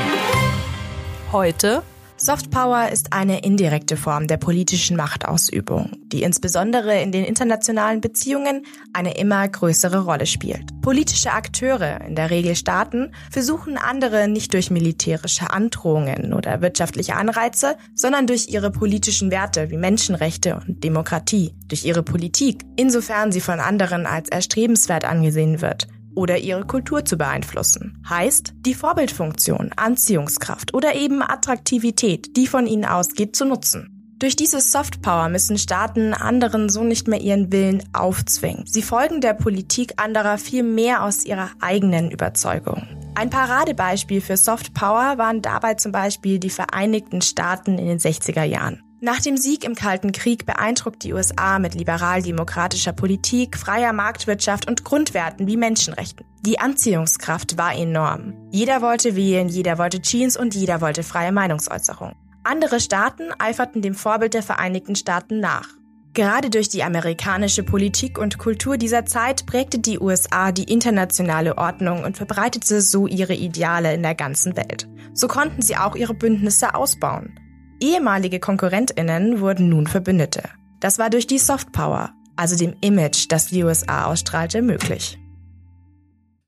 Heute 1.31 1.85
Soft 2.21 2.51
Power 2.51 2.89
ist 2.89 3.13
eine 3.13 3.45
indirekte 3.45 3.97
Form 3.97 4.27
der 4.27 4.39
politischen 4.39 4.97
Machtausübung, 4.97 5.93
die 6.09 6.25
insbesondere 6.25 7.01
in 7.01 7.13
den 7.13 7.25
internationalen 7.25 8.01
Beziehungen 8.01 8.67
eine 8.93 9.17
immer 9.17 9.47
größere 9.47 10.01
Rolle 10.01 10.27
spielt. 10.27 10.81
Politische 10.81 11.31
Akteure, 11.31 12.01
in 12.01 12.17
der 12.17 12.31
Regel 12.31 12.57
Staaten, 12.57 13.13
versuchen 13.31 13.77
andere 13.79 14.27
nicht 14.27 14.53
durch 14.53 14.73
militärische 14.73 15.53
Androhungen 15.53 16.33
oder 16.33 16.61
wirtschaftliche 16.61 17.15
Anreize, 17.15 17.77
sondern 17.95 18.27
durch 18.27 18.49
ihre 18.49 18.73
politischen 18.73 19.31
Werte 19.31 19.71
wie 19.71 19.77
Menschenrechte 19.77 20.57
und 20.57 20.83
Demokratie, 20.83 21.55
durch 21.69 21.85
ihre 21.85 22.03
Politik, 22.03 22.65
insofern 22.75 23.31
sie 23.31 23.41
von 23.41 23.61
anderen 23.61 24.07
als 24.07 24.29
erstrebenswert 24.29 25.05
angesehen 25.05 25.61
wird, 25.61 25.87
oder 26.19 26.39
ihre 26.39 26.67
Kultur 26.67 27.05
zu 27.05 27.17
beeinflussen. 27.17 28.03
Heißt, 28.09 28.53
die 28.67 28.75
Vorbildfunktion, 28.75 29.71
Anziehungskraft 29.77 30.75
oder 30.75 30.97
eben 30.97 31.23
Attraktivität, 31.23 32.37
die 32.37 32.49
von 32.49 32.67
ihnen 32.67 32.85
ausgeht, 32.85 33.37
zu 33.37 33.45
nutzen. 33.45 33.95
Durch 34.19 34.35
diese 34.35 34.61
Softpower 34.61 35.29
müssen 35.29 35.59
Staaten 35.59 36.13
anderen 36.13 36.69
so 36.69 36.83
nicht 36.83 37.07
mehr 37.07 37.21
ihren 37.21 37.53
Willen 37.53 37.85
aufzwingen. 37.93 38.67
Sie 38.67 38.83
folgen 38.83 39.21
der 39.21 39.35
Politik 39.35 39.93
anderer 39.97 40.39
viel 40.39 40.65
mehr 40.65 41.05
aus 41.05 41.25
ihrer 41.25 41.51
eigenen 41.61 42.11
Überzeugung. 42.11 42.83
Ein 43.15 43.31
Paradebeispiel 43.31 44.21
für 44.21 44.37
Softpower 44.37 45.19
waren 45.19 45.41
dabei 45.41 45.75
zum 45.75 45.93
Beispiel 45.93 46.41
die 46.41 46.51
Vereinigten 46.51 47.21
Staaten 47.21 47.79
in 47.79 47.87
den 47.87 47.99
60er 48.01 48.43
Jahren. 48.43 48.83
Nach 49.01 49.21
dem 49.21 49.37
Sieg 49.37 49.63
im 49.63 49.77
Kalten 49.77 50.11
Krieg 50.11 50.45
beeindruckt 50.45 51.05
die 51.05 51.13
USA 51.13 51.61
mit 51.61 51.77
liberal-demokratischer 51.77 52.93
Politik, 52.93 53.57
freier 53.57 53.93
Marktwirtschaft 53.93 54.67
und 54.67 54.83
Grundwerten 54.83 55.47
wie 55.47 55.57
Menschenrechten. 55.57 56.27
Die 56.45 56.59
Anziehungskraft 56.59 57.57
war 57.57 57.77
enorm. 57.77 58.35
Jeder 58.51 58.83
wollte 58.83 59.15
wählen, 59.15 59.49
jeder 59.49 59.79
wollte 59.79 60.03
Jeans 60.03 60.37
und 60.37 60.57
jeder 60.57 60.81
wollte 60.81 61.05
freie 61.05 61.31
Meinungsäußerung. 61.31 62.17
Andere 62.43 62.81
Staaten 62.81 63.29
eiferten 63.39 63.83
dem 63.83 63.95
Vorbild 63.95 64.35
der 64.35 64.43
Vereinigten 64.43 64.97
Staaten 64.97 65.39
nach. 65.39 65.69
Gerade 66.13 66.51
durch 66.51 66.69
die 66.69 66.83
amerikanische 66.83 67.63
Politik 67.63 68.19
und 68.19 68.39
Kultur 68.39 68.79
dieser 68.79 69.07
Zeit 69.07 69.47
prägte 69.47 69.79
die 69.79 70.01
USA 70.01 70.51
die 70.51 70.65
internationale 70.65 71.57
Ordnung 71.57 72.03
und 72.03 72.17
verbreitete 72.17 72.81
so 72.81 73.07
ihre 73.07 73.35
Ideale 73.35 73.95
in 73.95 74.03
der 74.03 74.17
ganzen 74.17 74.57
Welt. 74.57 74.89
So 75.13 75.29
konnten 75.29 75.63
sie 75.63 75.77
auch 75.77 75.95
ihre 75.95 76.15
Bündnisse 76.15 76.75
ausbauen. 76.75 77.39
Ehemalige 77.81 78.41
Konkurrentinnen 78.41 79.41
wurden 79.41 79.69
nun 79.69 79.87
Verbündete. 79.87 80.43
Das 80.81 80.99
war 80.99 81.11
durch 81.11 81.27
die 81.27 81.39
Softpower, 81.39 82.11
also 82.35 82.57
dem 82.57 82.75
Image, 82.81 83.27
das 83.29 83.47
die 83.47 83.63
USA 83.63 84.07
ausstrahlte, 84.07 84.63
möglich. 84.63 85.19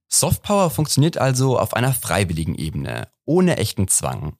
Softpower 0.08 0.70
funktioniert 0.70 1.18
also 1.18 1.56
auf 1.56 1.75
einer 1.75 1.92
freiwilligen 1.92 2.56
Ebene, 2.56 3.06
ohne 3.26 3.58
echten 3.58 3.87
Zwang. 3.87 4.37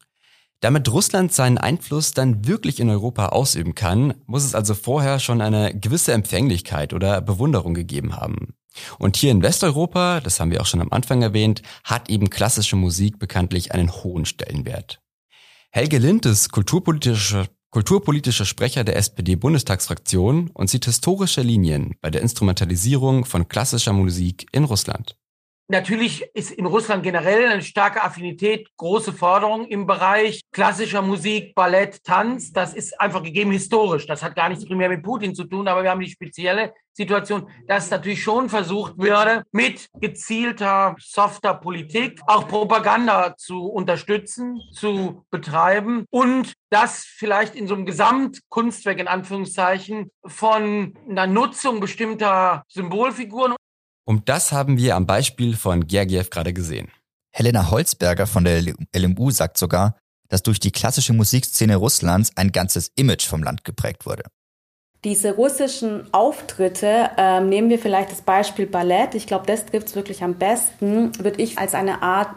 Damit 0.59 0.93
Russland 0.93 1.33
seinen 1.33 1.59
Einfluss 1.59 2.13
dann 2.13 2.47
wirklich 2.47 2.81
in 2.81 2.91
Europa 2.91 3.29
ausüben 3.29 3.75
kann, 3.75 4.15
muss 4.27 4.45
es 4.45 4.55
also 4.55 4.75
vorher 4.75 5.21
schon 5.21 5.41
eine 5.41 5.73
gewisse 5.75 6.13
Empfänglichkeit 6.13 6.93
oder 6.93 7.21
Bewunderung 7.21 7.73
gegeben 7.73 8.17
haben. 8.17 8.55
Und 8.99 9.17
hier 9.17 9.31
in 9.31 9.43
Westeuropa, 9.43 10.21
das 10.21 10.39
haben 10.39 10.51
wir 10.51 10.61
auch 10.61 10.67
schon 10.67 10.81
am 10.83 10.93
Anfang 10.93 11.23
erwähnt, 11.23 11.63
hat 11.85 12.11
eben 12.11 12.31
klassische 12.31 12.77
Musik 12.77 13.19
bekanntlich 13.19 13.73
einen 13.73 13.91
hohen 13.91 14.27
Stellenwert. 14.27 15.00
Helge 15.73 15.99
Lind 15.99 16.27
ist 16.27 16.51
kulturpolitischer, 16.51 17.47
kulturpolitischer 17.71 18.45
Sprecher 18.45 18.83
der 18.83 18.97
SPD-Bundestagsfraktion 18.97 20.51
und 20.53 20.69
sieht 20.69 20.87
historische 20.87 21.43
Linien 21.43 21.95
bei 22.01 22.11
der 22.11 22.23
Instrumentalisierung 22.23 23.25
von 23.25 23.47
klassischer 23.47 23.93
Musik 23.93 24.49
in 24.51 24.65
Russland. 24.65 25.17
Natürlich 25.71 26.29
ist 26.35 26.51
in 26.51 26.67
Russland 26.67 27.05
generell 27.05 27.47
eine 27.47 27.63
starke 27.63 28.03
Affinität, 28.03 28.69
große 28.77 29.13
Forderung 29.13 29.69
im 29.69 29.87
Bereich 29.87 30.41
klassischer 30.51 31.01
Musik, 31.01 31.55
Ballett, 31.55 32.03
Tanz. 32.03 32.53
Das 32.53 32.75
ist 32.75 33.01
einfach 33.01 33.23
gegeben 33.23 33.53
historisch. 33.53 34.05
Das 34.05 34.25
hat 34.25 34.35
gar 34.35 34.49
nichts 34.49 34.65
primär 34.65 34.89
mit 34.89 35.05
Putin 35.05 35.33
zu 35.33 35.45
tun, 35.45 35.69
aber 35.69 35.85
wir 35.85 35.91
haben 35.91 36.01
die 36.01 36.11
spezielle 36.11 36.75
Situation, 36.93 37.49
dass 37.69 37.89
natürlich 37.89 38.21
schon 38.21 38.49
versucht 38.49 38.99
würde, 38.99 39.45
mit 39.53 39.87
gezielter, 40.01 40.97
softer 40.99 41.55
Politik 41.55 42.21
auch 42.27 42.49
Propaganda 42.49 43.37
zu 43.37 43.67
unterstützen, 43.67 44.61
zu 44.73 45.25
betreiben 45.31 46.05
und 46.11 46.53
das 46.71 47.05
vielleicht 47.05 47.55
in 47.55 47.69
so 47.69 47.75
einem 47.75 47.87
Gesamtkunstwerk 47.87 48.99
in 48.99 49.07
Anführungszeichen 49.07 50.11
von 50.27 50.95
einer 51.09 51.29
Nutzung 51.29 51.79
bestimmter 51.79 52.65
Symbolfiguren 52.69 53.55
und 54.11 54.29
das 54.29 54.51
haben 54.51 54.77
wir 54.77 54.97
am 54.97 55.07
Beispiel 55.07 55.57
von 55.57 55.87
Gergiev 55.87 56.31
gerade 56.31 56.53
gesehen. 56.53 56.89
Helena 57.31 57.71
Holzberger 57.71 58.27
von 58.27 58.43
der 58.43 58.61
LMU 58.93 59.31
sagt 59.31 59.57
sogar, 59.57 59.95
dass 60.29 60.43
durch 60.43 60.59
die 60.59 60.73
klassische 60.73 61.13
Musikszene 61.13 61.77
Russlands 61.77 62.33
ein 62.35 62.51
ganzes 62.51 62.91
Image 62.97 63.25
vom 63.25 63.45
Land 63.45 63.63
geprägt 63.63 64.07
wurde. 64.07 64.25
Diese 65.05 65.37
russischen 65.37 66.13
Auftritte, 66.13 67.11
ähm, 67.19 67.51
nehmen 67.51 67.71
wir 67.71 67.79
vielleicht 67.79 68.11
das 68.11 68.23
Beispiel 68.23 68.67
Ballett, 68.67 69.15
ich 69.15 69.29
glaube, 69.29 69.47
das 69.47 69.67
trifft 69.67 69.87
es 69.87 69.95
wirklich 69.95 70.25
am 70.25 70.35
besten, 70.35 71.13
würde 71.23 71.41
ich 71.41 71.57
als 71.59 71.75
eine 71.75 72.03
Art 72.03 72.35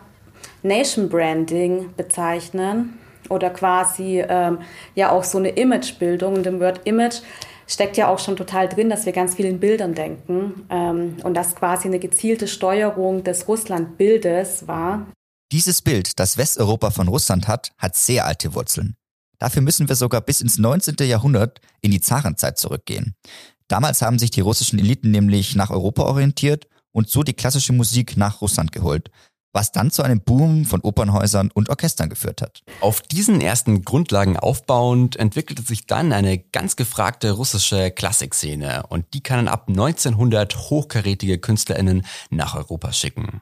Nation 0.61 1.09
Branding 1.09 1.95
bezeichnen 1.97 2.99
oder 3.29 3.49
quasi 3.49 4.21
ähm, 4.21 4.59
ja 4.93 5.11
auch 5.11 5.23
so 5.23 5.39
eine 5.39 5.49
Imagebildung. 5.49 6.35
Und 6.35 6.45
im 6.45 6.59
Wort 6.59 6.81
Image 6.83 7.21
steckt 7.67 7.97
ja 7.97 8.07
auch 8.07 8.19
schon 8.19 8.35
total 8.35 8.69
drin, 8.69 8.89
dass 8.89 9.05
wir 9.05 9.13
ganz 9.13 9.35
viel 9.35 9.45
in 9.45 9.59
Bildern 9.59 9.93
denken 9.93 10.65
ähm, 10.69 11.17
und 11.23 11.33
das 11.33 11.55
quasi 11.55 11.87
eine 11.87 11.99
gezielte 11.99 12.47
Steuerung 12.47 13.23
des 13.23 13.47
Russlandbildes 13.47 14.67
war. 14.67 15.07
Dieses 15.51 15.81
Bild, 15.81 16.19
das 16.19 16.37
Westeuropa 16.37 16.89
von 16.91 17.07
Russland 17.07 17.47
hat, 17.47 17.71
hat 17.77 17.95
sehr 17.95 18.25
alte 18.25 18.55
Wurzeln. 18.55 18.95
Dafür 19.39 19.61
müssen 19.61 19.87
wir 19.89 19.95
sogar 19.95 20.21
bis 20.21 20.41
ins 20.41 20.57
19. 20.57 20.95
Jahrhundert 21.01 21.59
in 21.81 21.91
die 21.91 22.01
Zarenzeit 22.01 22.57
zurückgehen. 22.57 23.15
Damals 23.67 24.01
haben 24.01 24.19
sich 24.19 24.31
die 24.31 24.41
russischen 24.41 24.79
Eliten 24.79 25.11
nämlich 25.11 25.55
nach 25.55 25.69
Europa 25.69 26.03
orientiert 26.03 26.67
und 26.91 27.09
so 27.09 27.23
die 27.23 27.33
klassische 27.33 27.73
Musik 27.73 28.17
nach 28.17 28.41
Russland 28.41 28.71
geholt, 28.71 29.09
was 29.53 29.71
dann 29.71 29.91
zu 29.91 30.03
einem 30.03 30.19
Boom 30.19 30.65
von 30.65 30.81
Opernhäusern 30.81 31.51
und 31.53 31.69
Orchestern 31.69 32.09
geführt 32.09 32.41
hat. 32.41 32.63
Auf 32.81 33.01
diesen 33.01 33.39
ersten 33.39 33.83
Grundlagen 33.83 34.37
aufbauend 34.37 35.15
entwickelte 35.15 35.61
sich 35.61 35.85
dann 35.85 36.11
eine 36.11 36.39
ganz 36.39 36.75
gefragte 36.75 37.31
russische 37.31 37.91
Klassikszene 37.91 38.83
und 38.89 39.05
die 39.13 39.21
kann 39.21 39.47
ab 39.47 39.65
1900 39.69 40.57
hochkarätige 40.69 41.37
KünstlerInnen 41.37 42.05
nach 42.29 42.55
Europa 42.55 42.91
schicken. 42.91 43.41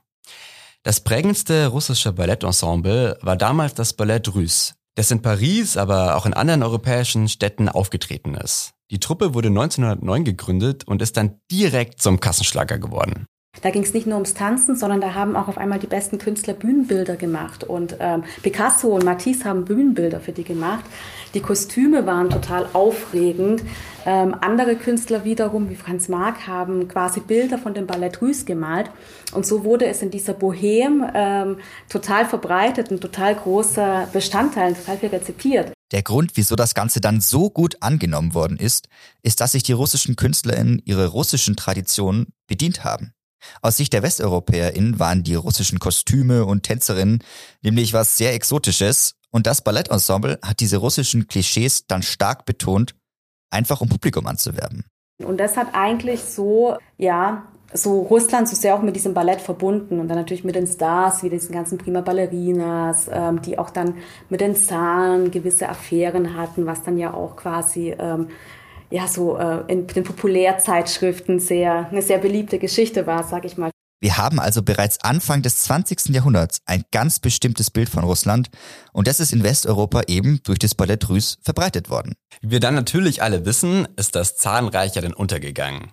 Das 0.84 1.00
prägendste 1.00 1.68
russische 1.68 2.12
Ballettensemble 2.12 3.18
war 3.22 3.38
damals 3.38 3.76
das 3.76 3.94
Ballett 3.94 4.34
Russe, 4.34 4.74
das 4.96 5.12
in 5.12 5.22
Paris, 5.22 5.78
aber 5.78 6.18
auch 6.18 6.26
in 6.26 6.34
anderen 6.34 6.64
europäischen 6.64 7.30
Städten 7.30 7.70
aufgetreten 7.70 8.36
ist. 8.36 8.72
Die 8.90 9.00
Truppe 9.00 9.34
wurde 9.34 9.48
1909 9.50 10.26
gegründet 10.26 10.88
und 10.88 11.02
ist 11.02 11.16
dann 11.16 11.40
direkt 11.50 12.02
zum 12.02 12.20
Kassenschlager 12.20 12.78
geworden. 12.78 13.28
Da 13.62 13.70
ging 13.70 13.84
es 13.84 13.94
nicht 13.94 14.08
nur 14.08 14.16
ums 14.16 14.34
Tanzen, 14.34 14.76
sondern 14.78 15.02
da 15.02 15.14
haben 15.14 15.36
auch 15.36 15.48
auf 15.48 15.58
einmal 15.58 15.78
die 15.78 15.88
besten 15.88 16.18
Künstler 16.18 16.54
Bühnenbilder 16.54 17.18
gemacht. 17.18 17.64
Und 17.66 17.98
ähm, 18.00 18.24
Picasso 18.42 18.88
und 18.88 19.04
Matisse 19.04 19.44
haben 19.44 19.66
Bühnenbilder 19.66 20.20
für 20.22 20.32
die 20.32 20.46
gemacht. 20.46 20.86
Die 21.34 21.42
Kostüme 21.42 22.06
waren 22.06 22.30
total 22.30 22.68
aufregend. 22.74 23.62
Ähm, 24.06 24.36
andere 24.40 24.76
Künstler 24.76 25.26
wiederum, 25.26 25.70
wie 25.70 25.76
Franz 25.76 26.08
Marc, 26.08 26.48
haben 26.48 26.88
quasi 26.88 27.20
Bilder 27.20 27.58
von 27.58 27.74
dem 27.74 27.86
Ballett 27.86 28.22
Russe 28.22 28.46
gemalt. 28.46 28.90
Und 29.34 29.46
so 29.46 29.64
wurde 29.64 29.86
es 29.86 30.02
in 30.02 30.10
dieser 30.10 30.34
Bohème 30.34 31.12
ähm, 31.14 31.58
total 31.88 32.26
verbreitet, 32.26 32.90
ein 32.90 33.00
total 33.00 33.36
großer 33.36 34.08
Bestandteil, 34.12 34.74
total 34.74 34.98
viel 34.98 35.10
rezipiert. 35.10 35.74
Der 35.92 36.04
Grund, 36.04 36.32
wieso 36.36 36.56
das 36.56 36.74
Ganze 36.74 37.02
dann 37.02 37.20
so 37.20 37.50
gut 37.50 37.78
angenommen 37.82 38.34
worden 38.34 38.58
ist, 38.58 38.88
ist, 39.22 39.42
dass 39.42 39.52
sich 39.52 39.64
die 39.64 39.74
russischen 39.74 40.16
KünstlerInnen 40.16 40.82
ihre 40.86 41.08
russischen 41.08 41.58
Traditionen 41.58 42.28
bedient 42.48 42.86
haben. 42.86 43.14
Aus 43.62 43.78
Sicht 43.78 43.94
der 43.94 44.04
WesteuropäerInnen 44.04 45.00
waren 45.00 45.24
die 45.24 45.36
russischen 45.36 45.80
Kostüme 45.80 46.46
und 46.46 46.64
Tänzerinnen 46.64 47.24
nämlich 47.62 47.94
was 47.94 48.18
sehr 48.18 48.34
Exotisches 48.34 49.16
und 49.32 49.48
das 49.48 49.62
Ballettensemble 49.62 50.40
hat 50.44 50.60
diese 50.60 50.78
russischen 50.78 51.28
Klischees 51.28 51.88
dann 51.88 52.04
stark 52.04 52.46
betont, 52.46 52.96
einfach 53.50 53.82
um 53.82 53.90
Publikum 53.90 54.28
anzuwerben. 54.28 54.86
Und 55.24 55.38
das 55.40 55.56
hat 55.56 55.68
eigentlich 55.74 56.22
so, 56.22 56.78
ja, 56.98 57.44
so 57.74 58.02
Russland 58.02 58.50
so 58.50 58.56
sehr 58.56 58.76
auch 58.76 58.82
mit 58.82 58.96
diesem 58.96 59.14
Ballett 59.14 59.40
verbunden 59.40 60.00
und 60.00 60.10
dann 60.10 60.18
natürlich 60.18 60.44
mit 60.44 60.56
den 60.56 60.68
Stars, 60.68 61.24
wie 61.24 61.30
diesen 61.30 61.54
ganzen 61.54 61.78
Prima 61.78 62.02
Ballerinas, 62.02 63.10
ähm, 63.12 63.42
die 63.42 63.58
auch 63.58 63.70
dann 63.70 63.96
mit 64.30 64.42
den 64.42 64.56
Zahlen 64.56 65.32
gewisse 65.32 65.70
Affären 65.70 66.36
hatten, 66.36 66.66
was 66.66 66.84
dann 66.84 66.98
ja 66.98 67.14
auch 67.14 67.38
quasi 67.38 67.96
ähm, 67.98 68.28
ja 68.92 69.08
so 69.08 69.38
äh, 69.38 69.64
in 69.68 69.88
den 69.88 70.04
Populärzeitschriften 70.04 71.40
sehr 71.40 71.88
eine 71.90 72.02
sehr 72.02 72.20
beliebte 72.20 72.60
Geschichte 72.60 73.08
war, 73.08 73.24
sag 73.24 73.46
ich 73.46 73.58
mal. 73.58 73.72
Wir 74.04 74.18
haben 74.18 74.40
also 74.40 74.64
bereits 74.64 75.04
Anfang 75.04 75.44
des 75.44 75.58
20. 75.64 76.10
Jahrhunderts 76.10 76.62
ein 76.66 76.84
ganz 76.92 77.20
bestimmtes 77.20 77.70
Bild 77.70 77.88
von 77.88 78.04
Russland 78.04 78.50
und 78.94 79.08
das 79.08 79.20
ist 79.20 79.32
in 79.32 79.44
Westeuropa 79.44 80.02
eben 80.08 80.42
durch 80.44 80.58
das 80.58 80.74
Ballett 80.74 81.08
Russe 81.08 81.38
verbreitet 81.42 81.90
worden. 81.90 82.16
Wie 82.42 82.52
wir 82.52 82.60
dann 82.60 82.74
natürlich 82.74 83.22
alle 83.22 83.46
wissen, 83.46 83.88
ist 83.98 84.16
das 84.16 84.38
Zahnreich 84.38 84.96
ja 84.96 85.02
dann 85.02 85.14
untergegangen. 85.14 85.92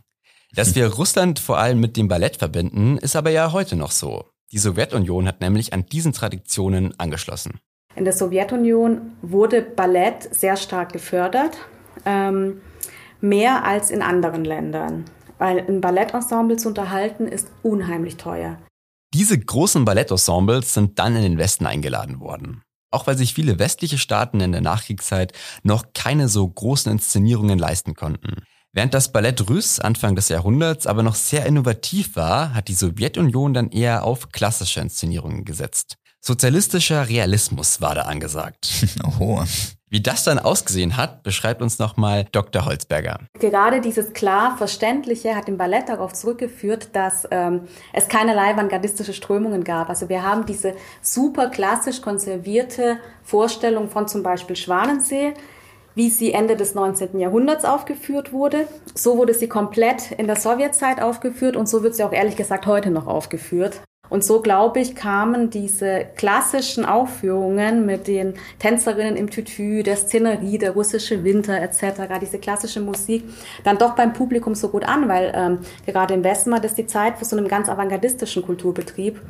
Dass 0.55 0.75
wir 0.75 0.95
Russland 0.95 1.39
vor 1.39 1.59
allem 1.59 1.81
mit 1.81 1.99
dem 1.99 2.09
Ballett 2.09 2.39
verbinden, 2.39 2.97
ist 2.97 3.15
aber 3.15 3.31
ja 3.31 3.53
heute 3.53 3.77
noch 3.77 3.91
so. 3.91 4.25
Die 4.53 4.59
Sowjetunion 4.59 5.29
hat 5.29 5.43
nämlich 5.43 5.75
an 5.75 5.85
diesen 5.85 6.15
Traditionen 6.15 6.99
angeschlossen. 6.99 7.61
In 7.95 8.05
der 8.05 8.15
Sowjetunion 8.15 9.13
wurde 9.21 9.61
Ballett 9.61 10.35
sehr 10.35 10.57
stark 10.57 10.93
gefördert. 10.93 11.59
Ähm, 12.07 12.63
mehr 13.21 13.65
als 13.65 13.91
in 13.91 14.03
anderen 14.03 14.45
Ländern. 14.45 15.05
Weil 15.39 15.61
ein 15.67 15.81
Ballettensemble 15.81 16.57
zu 16.57 16.69
unterhalten 16.69 17.27
ist 17.27 17.49
unheimlich 17.63 18.17
teuer. 18.17 18.59
Diese 19.15 19.39
großen 19.39 19.85
Ballettensembles 19.85 20.75
sind 20.75 20.99
dann 20.99 21.17
in 21.17 21.23
den 21.23 21.39
Westen 21.39 21.67
eingeladen 21.67 22.21
worden. 22.21 22.63
Auch 22.91 23.07
weil 23.07 23.17
sich 23.17 23.35
viele 23.35 23.59
westliche 23.59 23.99
Staaten 23.99 24.41
in 24.41 24.53
der 24.53 24.61
Nachkriegszeit 24.61 25.33
noch 25.63 25.87
keine 25.95 26.29
so 26.29 26.47
großen 26.47 26.91
Inszenierungen 26.91 27.59
leisten 27.59 27.95
konnten. 27.95 28.43
Während 28.73 28.95
das 28.95 29.13
Ballett 29.13 29.49
Russe 29.49 29.83
Anfang 29.83 30.15
des 30.15 30.29
Jahrhunderts 30.29 30.87
aber 30.87 31.03
noch 31.03 31.15
sehr 31.15 31.47
innovativ 31.47 32.17
war, 32.17 32.55
hat 32.55 32.69
die 32.69 32.75
Sowjetunion 32.75 33.55
dann 33.55 33.71
eher 33.71 34.05
auf 34.05 34.31
klassische 34.31 34.81
Inszenierungen 34.81 35.45
gesetzt. 35.45 35.97
Sozialistischer 36.21 37.09
Realismus 37.09 37.81
war 37.81 37.95
da 37.95 38.03
angesagt. 38.03 38.87
Oho. 39.05 39.45
Wie 39.91 40.03
das 40.03 40.25
dann 40.25 40.39
ausgesehen 40.39 40.99
hat, 40.99 41.23
beschreibt 41.23 41.63
uns 41.63 41.79
nochmal 41.79 42.27
Dr. 42.33 42.67
Holzberger. 42.67 43.21
Gerade 43.41 43.81
dieses 43.81 44.13
klar 44.13 44.59
Verständliche 44.59 45.35
hat 45.35 45.49
im 45.49 45.57
Ballett 45.57 45.89
darauf 45.89 46.13
zurückgeführt, 46.13 46.91
dass 46.95 47.27
ähm, 47.31 47.63
es 47.95 48.09
keinerlei 48.09 48.53
avantgardistische 48.53 49.15
Strömungen 49.15 49.65
gab. 49.65 49.89
Also 49.89 50.11
wir 50.11 50.23
haben 50.23 50.45
diese 50.45 50.75
super 51.01 51.49
klassisch 51.49 52.03
konservierte 52.03 52.99
Vorstellung 53.23 53.89
von 53.89 54.07
zum 54.09 54.23
Beispiel 54.23 54.57
Schwanensee, 54.57 55.33
wie 55.95 56.11
sie 56.11 56.33
Ende 56.33 56.57
des 56.57 56.75
19. 56.75 57.19
Jahrhunderts 57.19 57.65
aufgeführt 57.65 58.31
wurde. 58.31 58.69
So 58.95 59.17
wurde 59.17 59.33
sie 59.33 59.49
komplett 59.49 60.13
in 60.13 60.27
der 60.27 60.37
Sowjetzeit 60.37 61.01
aufgeführt 61.01 61.57
und 61.57 61.67
so 61.67 61.83
wird 61.83 61.95
sie 61.95 62.05
auch 62.05 62.13
ehrlich 62.13 62.37
gesagt 62.37 62.67
heute 62.67 62.91
noch 62.91 63.07
aufgeführt. 63.07 63.81
Und 64.11 64.25
so, 64.25 64.41
glaube 64.41 64.81
ich, 64.81 64.95
kamen 64.95 65.51
diese 65.51 66.07
klassischen 66.17 66.85
Aufführungen 66.85 67.87
mit 67.87 68.07
den 68.07 68.35
Tänzerinnen 68.59 69.17
im 69.17 69.31
Tütü, 69.31 69.83
der 69.83 69.97
Szenerie, 69.97 70.59
der 70.59 70.73
russische 70.73 71.25
Winter 71.25 71.61
etc., 71.61 72.03
diese 72.21 72.39
klassische 72.39 72.81
Musik, 72.81 73.25
dann 73.65 73.79
doch 73.79 73.95
beim 73.95 74.13
Publikum 74.13 74.55
so 74.55 74.69
gut 74.69 74.85
an, 74.85 75.09
weil 75.09 75.33
ähm, 75.35 75.59
gerade 75.87 76.15
im 76.15 76.25
Westen 76.25 76.51
war 76.51 76.61
das 76.61 76.75
die 76.75 76.87
Zeit 76.87 77.19
von 77.19 77.29
so 77.29 77.37
einem 77.37 77.49
ganz 77.49 77.69
avantgardistischen 77.69 78.43
Kulturbetrieb, 78.43 79.21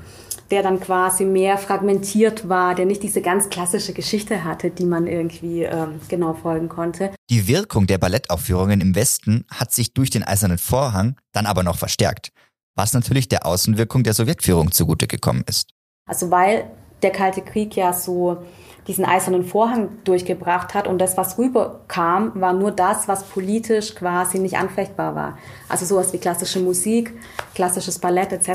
der 0.51 0.63
dann 0.63 0.81
quasi 0.81 1.25
mehr 1.25 1.59
fragmentiert 1.59 2.49
war, 2.49 2.75
der 2.75 2.87
nicht 2.87 3.03
diese 3.03 3.21
ganz 3.21 3.51
klassische 3.51 3.93
Geschichte 3.93 4.45
hatte, 4.45 4.71
die 4.71 4.87
man 4.87 5.07
irgendwie 5.07 5.65
ähm, 5.65 6.01
genau 6.09 6.35
folgen 6.35 6.69
konnte. 6.69 7.11
Die 7.29 7.49
Wirkung 7.49 7.87
der 7.87 7.99
Ballettaufführungen 7.99 8.81
im 8.81 8.95
Westen 8.95 9.45
hat 9.51 9.73
sich 9.73 9.93
durch 9.93 10.11
den 10.11 10.23
Eisernen 10.23 10.59
Vorhang 10.59 11.17
dann 11.33 11.47
aber 11.47 11.63
noch 11.63 11.77
verstärkt 11.77 12.33
was 12.79 12.95
natürlich 12.95 13.29
der 13.29 13.45
Außenwirkung 13.45 14.05
der 14.05 14.15
Sowjetführung 14.15 14.71
zugute 14.71 15.09
gekommen 15.09 15.45
ist. 15.47 15.71
Also 16.07 16.31
weil 16.31 16.71
der 17.03 17.11
Kalte 17.11 17.43
Krieg 17.43 17.77
ja 17.77 17.93
so 17.93 18.39
diesen 18.87 19.05
eisernen 19.05 19.45
Vorhang 19.45 19.91
durchgebracht 20.05 20.73
hat 20.73 20.87
und 20.87 20.99
das, 20.99 21.19
was 21.19 21.37
rüberkam, 21.37 22.33
war 22.37 22.55
nur 22.55 22.71
das, 22.71 23.07
was 23.07 23.25
politisch 23.25 23.95
quasi 23.95 24.39
nicht 24.39 24.57
anfechtbar 24.57 25.15
war. 25.15 25.39
Also 25.69 25.85
sowas 25.85 26.13
wie 26.15 26.19
klassische 26.19 26.61
Musik, 26.61 27.13
klassisches 27.55 27.99
Ballett 27.99 28.33
etc. 28.33 28.49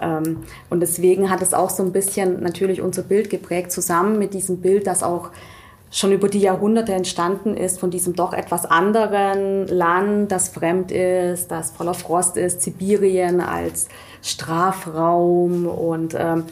Ähm, 0.00 0.44
und 0.70 0.80
deswegen 0.80 1.28
hat 1.28 1.42
es 1.42 1.52
auch 1.52 1.68
so 1.68 1.82
ein 1.82 1.92
bisschen 1.92 2.42
natürlich 2.42 2.80
unser 2.80 3.02
Bild 3.02 3.28
geprägt, 3.28 3.72
zusammen 3.72 4.18
mit 4.18 4.32
diesem 4.32 4.62
Bild, 4.62 4.86
das 4.86 5.02
auch 5.02 5.30
schon 5.94 6.10
über 6.10 6.28
die 6.28 6.40
Jahrhunderte 6.40 6.92
entstanden 6.92 7.56
ist 7.56 7.78
von 7.78 7.90
diesem 7.90 8.16
doch 8.16 8.32
etwas 8.32 8.66
anderen 8.66 9.68
Land, 9.68 10.32
das 10.32 10.48
fremd 10.48 10.90
ist, 10.90 11.52
das 11.52 11.70
voller 11.70 11.94
Frost 11.94 12.36
ist, 12.36 12.62
Sibirien 12.62 13.40
als 13.40 13.88
Strafraum 14.20 15.66
und 15.66 16.14
ähm, 16.18 16.44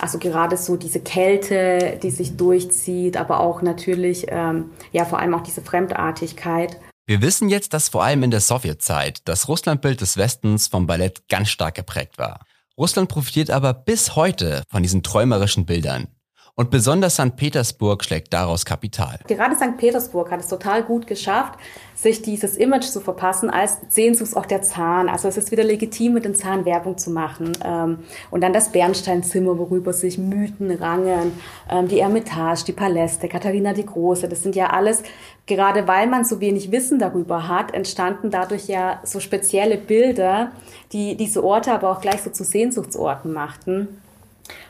also 0.00 0.18
gerade 0.18 0.58
so 0.58 0.76
diese 0.76 1.00
Kälte, 1.00 1.98
die 2.02 2.10
sich 2.10 2.36
durchzieht, 2.36 3.16
aber 3.16 3.40
auch 3.40 3.62
natürlich 3.62 4.26
ähm, 4.28 4.70
ja 4.92 5.06
vor 5.06 5.18
allem 5.18 5.34
auch 5.34 5.42
diese 5.42 5.62
Fremdartigkeit. 5.62 6.78
Wir 7.06 7.22
wissen 7.22 7.48
jetzt, 7.48 7.72
dass 7.72 7.88
vor 7.88 8.04
allem 8.04 8.22
in 8.22 8.30
der 8.30 8.40
Sowjetzeit 8.40 9.22
das 9.24 9.48
Russlandbild 9.48 10.02
des 10.02 10.18
Westens 10.18 10.68
vom 10.68 10.86
Ballett 10.86 11.26
ganz 11.28 11.48
stark 11.48 11.74
geprägt 11.74 12.18
war. 12.18 12.40
Russland 12.76 13.08
profitiert 13.08 13.50
aber 13.50 13.72
bis 13.72 14.14
heute 14.14 14.62
von 14.68 14.82
diesen 14.82 15.02
träumerischen 15.02 15.64
Bildern. 15.64 16.08
Und 16.60 16.70
besonders 16.70 17.14
St. 17.14 17.36
Petersburg 17.36 18.04
schlägt 18.04 18.34
daraus 18.34 18.66
Kapital. 18.66 19.18
Gerade 19.26 19.56
St. 19.56 19.78
Petersburg 19.78 20.30
hat 20.30 20.40
es 20.40 20.48
total 20.48 20.82
gut 20.82 21.06
geschafft, 21.06 21.54
sich 21.94 22.20
dieses 22.20 22.58
Image 22.58 22.84
zu 22.84 23.00
verpassen 23.00 23.48
als 23.48 23.78
Sehnsuchtsort 23.88 24.50
der 24.50 24.60
Zahn. 24.60 25.08
Also 25.08 25.26
es 25.28 25.38
ist 25.38 25.52
wieder 25.52 25.64
legitim, 25.64 26.12
mit 26.12 26.26
den 26.26 26.34
Zahn 26.34 26.66
Werbung 26.66 26.98
zu 26.98 27.12
machen. 27.12 27.52
Ähm, 27.64 28.00
und 28.30 28.42
dann 28.42 28.52
das 28.52 28.72
Bernsteinzimmer, 28.72 29.56
worüber 29.56 29.94
sich 29.94 30.18
Mythen 30.18 30.70
rangen, 30.70 31.32
ähm, 31.70 31.88
die 31.88 32.00
Ermitage, 32.00 32.64
die 32.66 32.72
Paläste, 32.72 33.26
Katharina 33.26 33.72
die 33.72 33.86
Große. 33.86 34.28
Das 34.28 34.42
sind 34.42 34.54
ja 34.54 34.66
alles, 34.66 35.02
gerade 35.46 35.88
weil 35.88 36.08
man 36.08 36.26
so 36.26 36.42
wenig 36.42 36.70
Wissen 36.70 36.98
darüber 36.98 37.48
hat, 37.48 37.72
entstanden 37.72 38.30
dadurch 38.30 38.66
ja 38.66 39.00
so 39.02 39.18
spezielle 39.18 39.78
Bilder, 39.78 40.52
die 40.92 41.16
diese 41.16 41.42
Orte 41.42 41.72
aber 41.72 41.90
auch 41.90 42.02
gleich 42.02 42.20
so 42.20 42.28
zu 42.28 42.44
Sehnsuchtsorten 42.44 43.32
machten. 43.32 43.88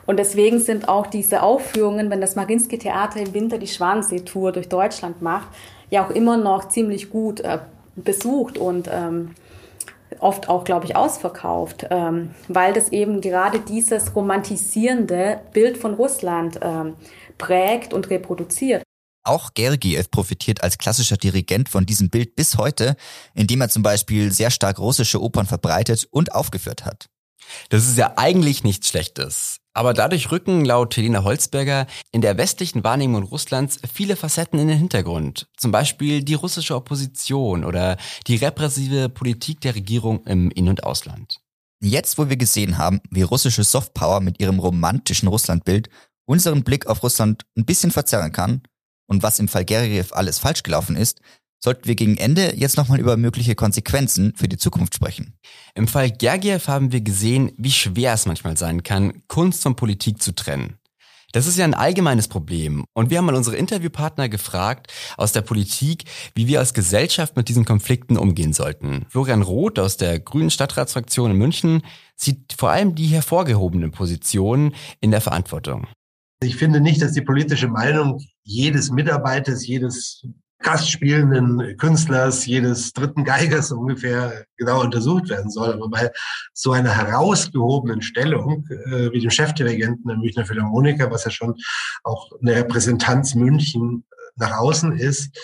Und 0.07 0.19
deswegen 0.19 0.61
sind 0.61 0.89
auch 0.89 1.07
diese 1.07 1.43
Aufführungen, 1.43 2.11
wenn 2.11 2.21
das 2.21 2.37
Marinsky 2.37 2.79
Theater 2.79 3.21
im 3.21 3.35
Winter 3.35 3.59
die 3.59 3.67
Schwanensee-Tour 3.67 4.53
durch 4.53 4.69
Deutschland 4.69 5.23
macht, 5.23 5.49
ja 5.91 6.07
auch 6.07 6.11
immer 6.11 6.37
noch 6.37 6.69
ziemlich 6.69 7.11
gut 7.11 7.41
äh, 7.41 7.59
besucht 7.97 8.59
und 8.59 8.89
ähm, 8.91 9.35
oft 10.19 10.49
auch, 10.49 10.65
glaube 10.65 10.87
ich, 10.87 10.97
ausverkauft, 10.97 11.87
ähm, 11.91 12.31
weil 12.49 12.73
das 12.73 12.91
eben 12.91 13.21
gerade 13.21 13.61
dieses 13.61 14.15
romantisierende 14.15 15.41
Bild 15.53 15.79
von 15.79 15.95
Russland 15.95 16.59
ähm, 16.63 16.95
prägt 17.39 17.93
und 17.93 18.11
reproduziert. 18.11 18.83
Auch 19.23 19.53
Gergiev 19.55 20.11
profitiert 20.11 20.63
als 20.63 20.79
klassischer 20.79 21.17
Dirigent 21.17 21.69
von 21.69 21.85
diesem 21.85 22.09
Bild 22.09 22.37
bis 22.37 22.57
heute, 22.57 22.97
indem 23.35 23.61
er 23.61 23.69
zum 23.69 23.83
Beispiel 23.83 24.33
sehr 24.33 24.51
stark 24.51 24.79
russische 24.79 25.21
Opern 25.21 25.47
verbreitet 25.47 26.07
und 26.11 26.33
aufgeführt 26.35 26.85
hat. 26.85 27.07
Das 27.69 27.87
ist 27.87 27.99
ja 27.99 28.15
eigentlich 28.17 28.65
nichts 28.65 28.89
Schlechtes. 28.89 29.59
Aber 29.73 29.95
dadurch 29.95 30.33
rücken 30.33 30.65
laut 30.65 30.97
Helena 30.97 31.23
Holzberger 31.23 31.87
in 32.11 32.23
der 32.23 32.37
westlichen 32.37 32.83
Wahrnehmung 32.83 33.23
Russlands 33.23 33.79
viele 33.93 34.17
Facetten 34.17 34.59
in 34.59 34.69
den 34.69 34.79
Hintergrund. 34.79 35.47
Zum 35.57 35.71
Beispiel 35.71 36.25
die 36.25 36.35
russische 36.35 36.75
Opposition 36.75 37.65
oder 37.65 37.97
die 38.27 38.37
repressive 38.37 39.09
Politik 39.09 39.61
der 39.61 39.77
Regierung 39.77 40.25
im 40.27 40.51
In- 40.51 40.69
und 40.69 40.83
Ausland. 40.85 41.41
Jetzt, 41.83 42.19
wo 42.19 42.29
wir 42.29 42.37
gesehen 42.37 42.79
haben, 42.79 43.01
wie 43.11 43.23
russische 43.23 43.65
Softpower 43.65 44.21
mit 44.21 44.41
ihrem 44.41 44.59
romantischen 44.59 45.29
Russlandbild 45.29 45.89
unseren 46.27 46.63
Blick 46.63 46.87
auf 46.87 47.03
Russland 47.03 47.45
ein 47.57 47.65
bisschen 47.65 47.91
verzerren 47.91 48.33
kann 48.33 48.63
und 49.07 49.23
was 49.23 49.39
im 49.39 49.49
Fall 49.49 49.65
Gergiev 49.65 50.13
alles 50.13 50.39
falsch 50.39 50.63
gelaufen 50.63 50.95
ist, 50.97 51.21
sollten 51.63 51.87
wir 51.87 51.95
gegen 51.95 52.17
Ende 52.17 52.55
jetzt 52.57 52.77
nochmal 52.77 52.99
über 52.99 53.17
mögliche 53.17 53.55
Konsequenzen 53.55 54.33
für 54.35 54.49
die 54.49 54.57
Zukunft 54.57 54.95
sprechen. 54.95 55.35
Im 55.75 55.87
Fall 55.87 56.11
Gergiev 56.11 56.69
haben 56.69 56.93
wir 56.93 57.03
gesehen, 57.03 57.53
wie 57.57 57.71
schwer 57.71 58.15
es 58.15 58.27
manchmal 58.27 58.57
sein 58.57 58.83
kann, 58.83 59.23
Kunst 59.29 59.63
von 59.63 59.77
Politik 59.77 60.23
zu 60.23 60.35
trennen. 60.35 60.81
Das 61.33 61.47
ist 61.47 61.59
ja 61.59 61.65
ein 61.65 61.75
allgemeines 61.75 62.27
Problem. 62.27 62.85
Und 62.93 63.11
wir 63.11 63.19
haben 63.19 63.27
mal 63.27 63.37
unsere 63.37 63.57
Interviewpartner 63.57 64.29
gefragt 64.29 64.93
aus 65.17 65.31
der 65.31 65.43
Politik, 65.43 66.05
wie 66.35 66.49
wir 66.49 66.59
als 66.59 66.75
Gesellschaft 66.75 67.37
mit 67.37 67.49
diesen 67.49 67.65
Konflikten 67.65 68.17
umgehen 68.17 68.53
sollten. 68.53 69.07
Florian 69.09 69.43
Roth 69.43 69.79
aus 69.79 69.97
der 69.97 70.19
Grünen 70.19 70.51
Stadtratsfraktion 70.51 71.31
in 71.31 71.37
München 71.37 71.83
sieht 72.17 72.55
vor 72.55 72.71
allem 72.71 72.97
die 72.97 73.07
hervorgehobenen 73.07 73.93
Positionen 73.93 74.75
in 75.01 75.13
der 75.13 75.21
Verantwortung. 75.21 75.87
Ich 76.43 76.57
finde 76.57 76.81
nicht, 76.81 77.01
dass 77.01 77.13
die 77.13 77.23
politische 77.23 77.69
Meinung 77.69 78.21
jedes 78.43 78.91
Mitarbeiters, 78.91 79.67
jedes 79.67 80.27
gastspielenden 80.61 81.77
Künstlers, 81.77 82.47
jedes 82.47 82.93
dritten 82.93 83.25
Geigers 83.25 83.73
ungefähr 83.73 84.45
genau 84.57 84.83
untersucht 84.83 85.29
werden 85.29 85.51
soll. 85.51 85.73
Aber 85.73 85.89
bei 85.89 86.11
so 86.53 86.73
einer 86.73 86.91
herausgehobenen 86.91 88.03
Stellung 88.03 88.67
äh, 88.69 89.11
wie 89.13 89.21
dem 89.21 89.31
Chefdirigenten 89.31 90.07
der 90.07 90.17
Münchner 90.17 90.45
Philharmoniker, 90.45 91.11
was 91.11 91.25
ja 91.25 91.31
schon 91.31 91.55
auch 92.05 92.31
eine 92.41 92.57
Repräsentanz 92.57 93.35
München 93.35 94.05
äh, 94.11 94.15
nach 94.37 94.59
außen 94.59 94.97
ist, 94.99 95.37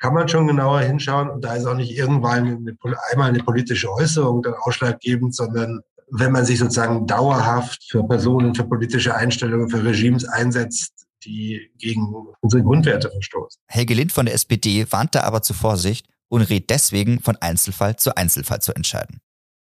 kann 0.00 0.14
man 0.14 0.28
schon 0.28 0.46
genauer 0.46 0.80
hinschauen. 0.80 1.30
Und 1.30 1.44
da 1.44 1.54
ist 1.54 1.66
auch 1.66 1.76
nicht 1.76 1.96
irgendwann 1.96 2.46
eine, 2.46 2.76
einmal 3.10 3.28
eine 3.28 3.42
politische 3.42 3.90
Äußerung 3.92 4.42
dann 4.42 4.54
ausschlaggebend, 4.54 5.34
sondern 5.34 5.80
wenn 6.10 6.32
man 6.32 6.44
sich 6.44 6.58
sozusagen 6.58 7.06
dauerhaft 7.06 7.84
für 7.90 8.04
Personen, 8.04 8.54
für 8.54 8.64
politische 8.64 9.14
Einstellungen, 9.14 9.68
für 9.68 9.84
Regimes 9.84 10.26
einsetzt, 10.26 11.03
die 11.24 11.70
gegen 11.78 12.14
unsere 12.40 12.62
Grundwerte 12.62 13.10
verstoßen. 13.10 13.60
Helge 13.66 13.94
Lind 13.94 14.12
von 14.12 14.26
der 14.26 14.34
SPD 14.34 14.90
warnte 14.90 15.24
aber 15.24 15.42
zur 15.42 15.56
Vorsicht 15.56 16.06
und 16.28 16.42
rät 16.42 16.70
deswegen, 16.70 17.20
von 17.20 17.36
Einzelfall 17.36 17.96
zu 17.96 18.16
Einzelfall 18.16 18.60
zu 18.60 18.74
entscheiden 18.74 19.20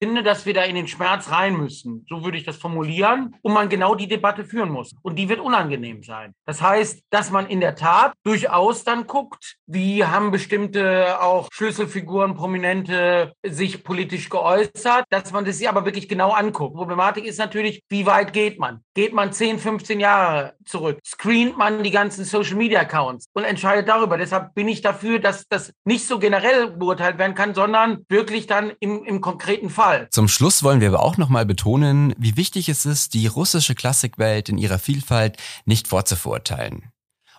finde, 0.00 0.22
dass 0.22 0.46
wir 0.46 0.54
da 0.54 0.62
in 0.62 0.74
den 0.74 0.88
Schmerz 0.88 1.30
rein 1.30 1.56
müssen. 1.56 2.06
So 2.08 2.24
würde 2.24 2.38
ich 2.38 2.44
das 2.44 2.56
formulieren. 2.56 3.34
Und 3.42 3.52
man 3.52 3.68
genau 3.68 3.94
die 3.94 4.08
Debatte 4.08 4.44
führen 4.44 4.70
muss. 4.70 4.94
Und 5.02 5.16
die 5.16 5.28
wird 5.28 5.40
unangenehm 5.40 6.02
sein. 6.02 6.34
Das 6.46 6.62
heißt, 6.62 7.02
dass 7.10 7.30
man 7.30 7.48
in 7.48 7.60
der 7.60 7.74
Tat 7.74 8.14
durchaus 8.24 8.84
dann 8.84 9.06
guckt, 9.06 9.56
wie 9.66 10.04
haben 10.04 10.30
bestimmte 10.30 11.20
auch 11.20 11.48
Schlüsselfiguren, 11.52 12.34
Prominente 12.34 13.32
sich 13.44 13.84
politisch 13.84 14.28
geäußert, 14.28 15.04
dass 15.10 15.32
man 15.32 15.44
das 15.44 15.58
sich 15.58 15.68
aber 15.68 15.84
wirklich 15.84 16.08
genau 16.08 16.30
anguckt. 16.30 16.76
Problematik 16.76 17.24
ist 17.24 17.38
natürlich, 17.38 17.82
wie 17.88 18.06
weit 18.06 18.32
geht 18.32 18.58
man? 18.58 18.82
Geht 18.94 19.12
man 19.12 19.32
10, 19.32 19.58
15 19.58 20.00
Jahre 20.00 20.54
zurück? 20.64 20.98
Screent 21.04 21.56
man 21.56 21.82
die 21.82 21.90
ganzen 21.90 22.24
Social 22.24 22.56
Media 22.56 22.80
Accounts 22.80 23.26
und 23.32 23.44
entscheidet 23.44 23.88
darüber. 23.88 24.18
Deshalb 24.18 24.54
bin 24.54 24.68
ich 24.68 24.82
dafür, 24.82 25.18
dass 25.18 25.46
das 25.48 25.72
nicht 25.84 26.06
so 26.06 26.18
generell 26.18 26.70
beurteilt 26.70 27.18
werden 27.18 27.34
kann, 27.34 27.54
sondern 27.54 28.04
wirklich 28.08 28.46
dann 28.46 28.72
im, 28.80 29.04
im 29.04 29.20
konkreten 29.20 29.70
Fall. 29.70 29.87
Fall. 29.88 30.08
Zum 30.10 30.28
Schluss 30.28 30.62
wollen 30.62 30.80
wir 30.80 30.88
aber 30.88 31.02
auch 31.02 31.16
nochmal 31.16 31.46
betonen, 31.46 32.14
wie 32.18 32.36
wichtig 32.36 32.68
es 32.68 32.84
ist, 32.84 33.14
die 33.14 33.26
russische 33.26 33.74
Klassikwelt 33.74 34.50
in 34.50 34.58
ihrer 34.58 34.78
Vielfalt 34.78 35.38
nicht 35.64 35.88
vorzuverurteilen. 35.88 36.92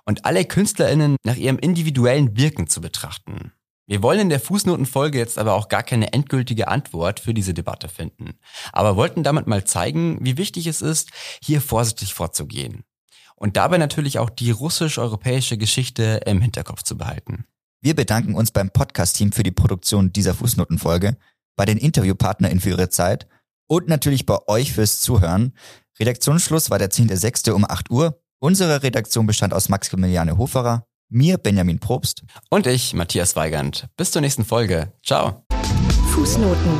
Und 0.06 0.26
alle 0.26 0.44
KünstlerInnen 0.46 1.18
nach 1.24 1.36
ihrem 1.36 1.60
individuellen 1.60 2.36
Wirken 2.36 2.68
zu 2.68 2.82
betrachten. 2.82 3.52
Wir 3.86 4.02
wollen 4.02 4.22
in 4.22 4.30
der 4.30 4.40
Fußnotenfolge 4.40 5.20
jetzt 5.20 5.38
aber 5.38 5.54
auch 5.54 5.68
gar 5.68 5.84
keine 5.84 6.12
endgültige 6.12 6.68
Antwort 6.68 7.20
für 7.20 7.36
diese 7.36 7.54
Debatte 7.54 7.88
finden, 7.88 8.40
aber 8.72 8.96
wollten 8.96 9.24
damit 9.24 9.46
mal 9.46 9.64
zeigen, 9.66 10.18
wie 10.22 10.38
wichtig 10.38 10.66
es 10.66 10.82
ist, 10.82 11.12
hier 11.44 11.62
vorsichtig 11.62 12.16
vorzugehen. 12.16 12.84
Und 13.36 13.58
dabei 13.58 13.78
natürlich 13.78 14.18
auch 14.18 14.30
die 14.32 14.52
russisch-europäische 14.52 15.58
Geschichte 15.58 16.22
im 16.26 16.42
Hinterkopf 16.42 16.82
zu 16.82 16.98
behalten. 16.98 17.46
Wir 17.82 17.96
bedanken 17.96 18.36
uns 18.36 18.52
beim 18.52 18.72
Podcast-Team 18.72 19.32
für 19.32 19.44
die 19.44 19.52
Produktion 19.52 20.12
dieser 20.12 20.34
Fußnotenfolge 20.34 21.16
bei 21.60 21.66
den 21.66 21.78
InterviewpartnerInnen 21.78 22.62
für 22.62 22.70
ihre 22.70 22.88
Zeit 22.88 23.28
und 23.68 23.90
natürlich 23.90 24.26
bei 24.26 24.38
euch 24.48 24.72
fürs 24.72 25.02
Zuhören. 25.02 25.52
Redaktionsschluss 26.00 26.70
war 26.70 26.80
der 26.80 26.90
10.06. 26.90 27.52
um 27.52 27.66
8 27.66 27.92
Uhr. 27.92 28.18
Unsere 28.40 28.82
Redaktion 28.82 29.28
bestand 29.28 29.54
aus 29.54 29.68
Maximiliane 29.68 30.38
Hoferer, 30.38 30.86
mir 31.10 31.38
Benjamin 31.38 31.80
Probst 31.80 32.24
und 32.50 32.66
ich 32.66 32.94
Matthias 32.94 33.36
Weigand. 33.36 33.88
Bis 33.98 34.12
zur 34.12 34.22
nächsten 34.22 34.46
Folge. 34.46 34.94
Ciao. 35.06 35.44
Fußnoten. 36.14 36.72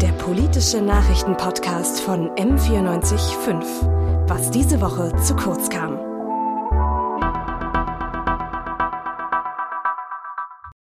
Der 0.00 0.12
politische 0.12 0.80
Nachrichtenpodcast 0.80 2.00
von 2.00 2.28
M945. 2.36 4.28
Was 4.28 4.52
diese 4.52 4.80
Woche 4.80 5.12
zu 5.24 5.34
kurz 5.34 5.70
kam. 5.70 6.07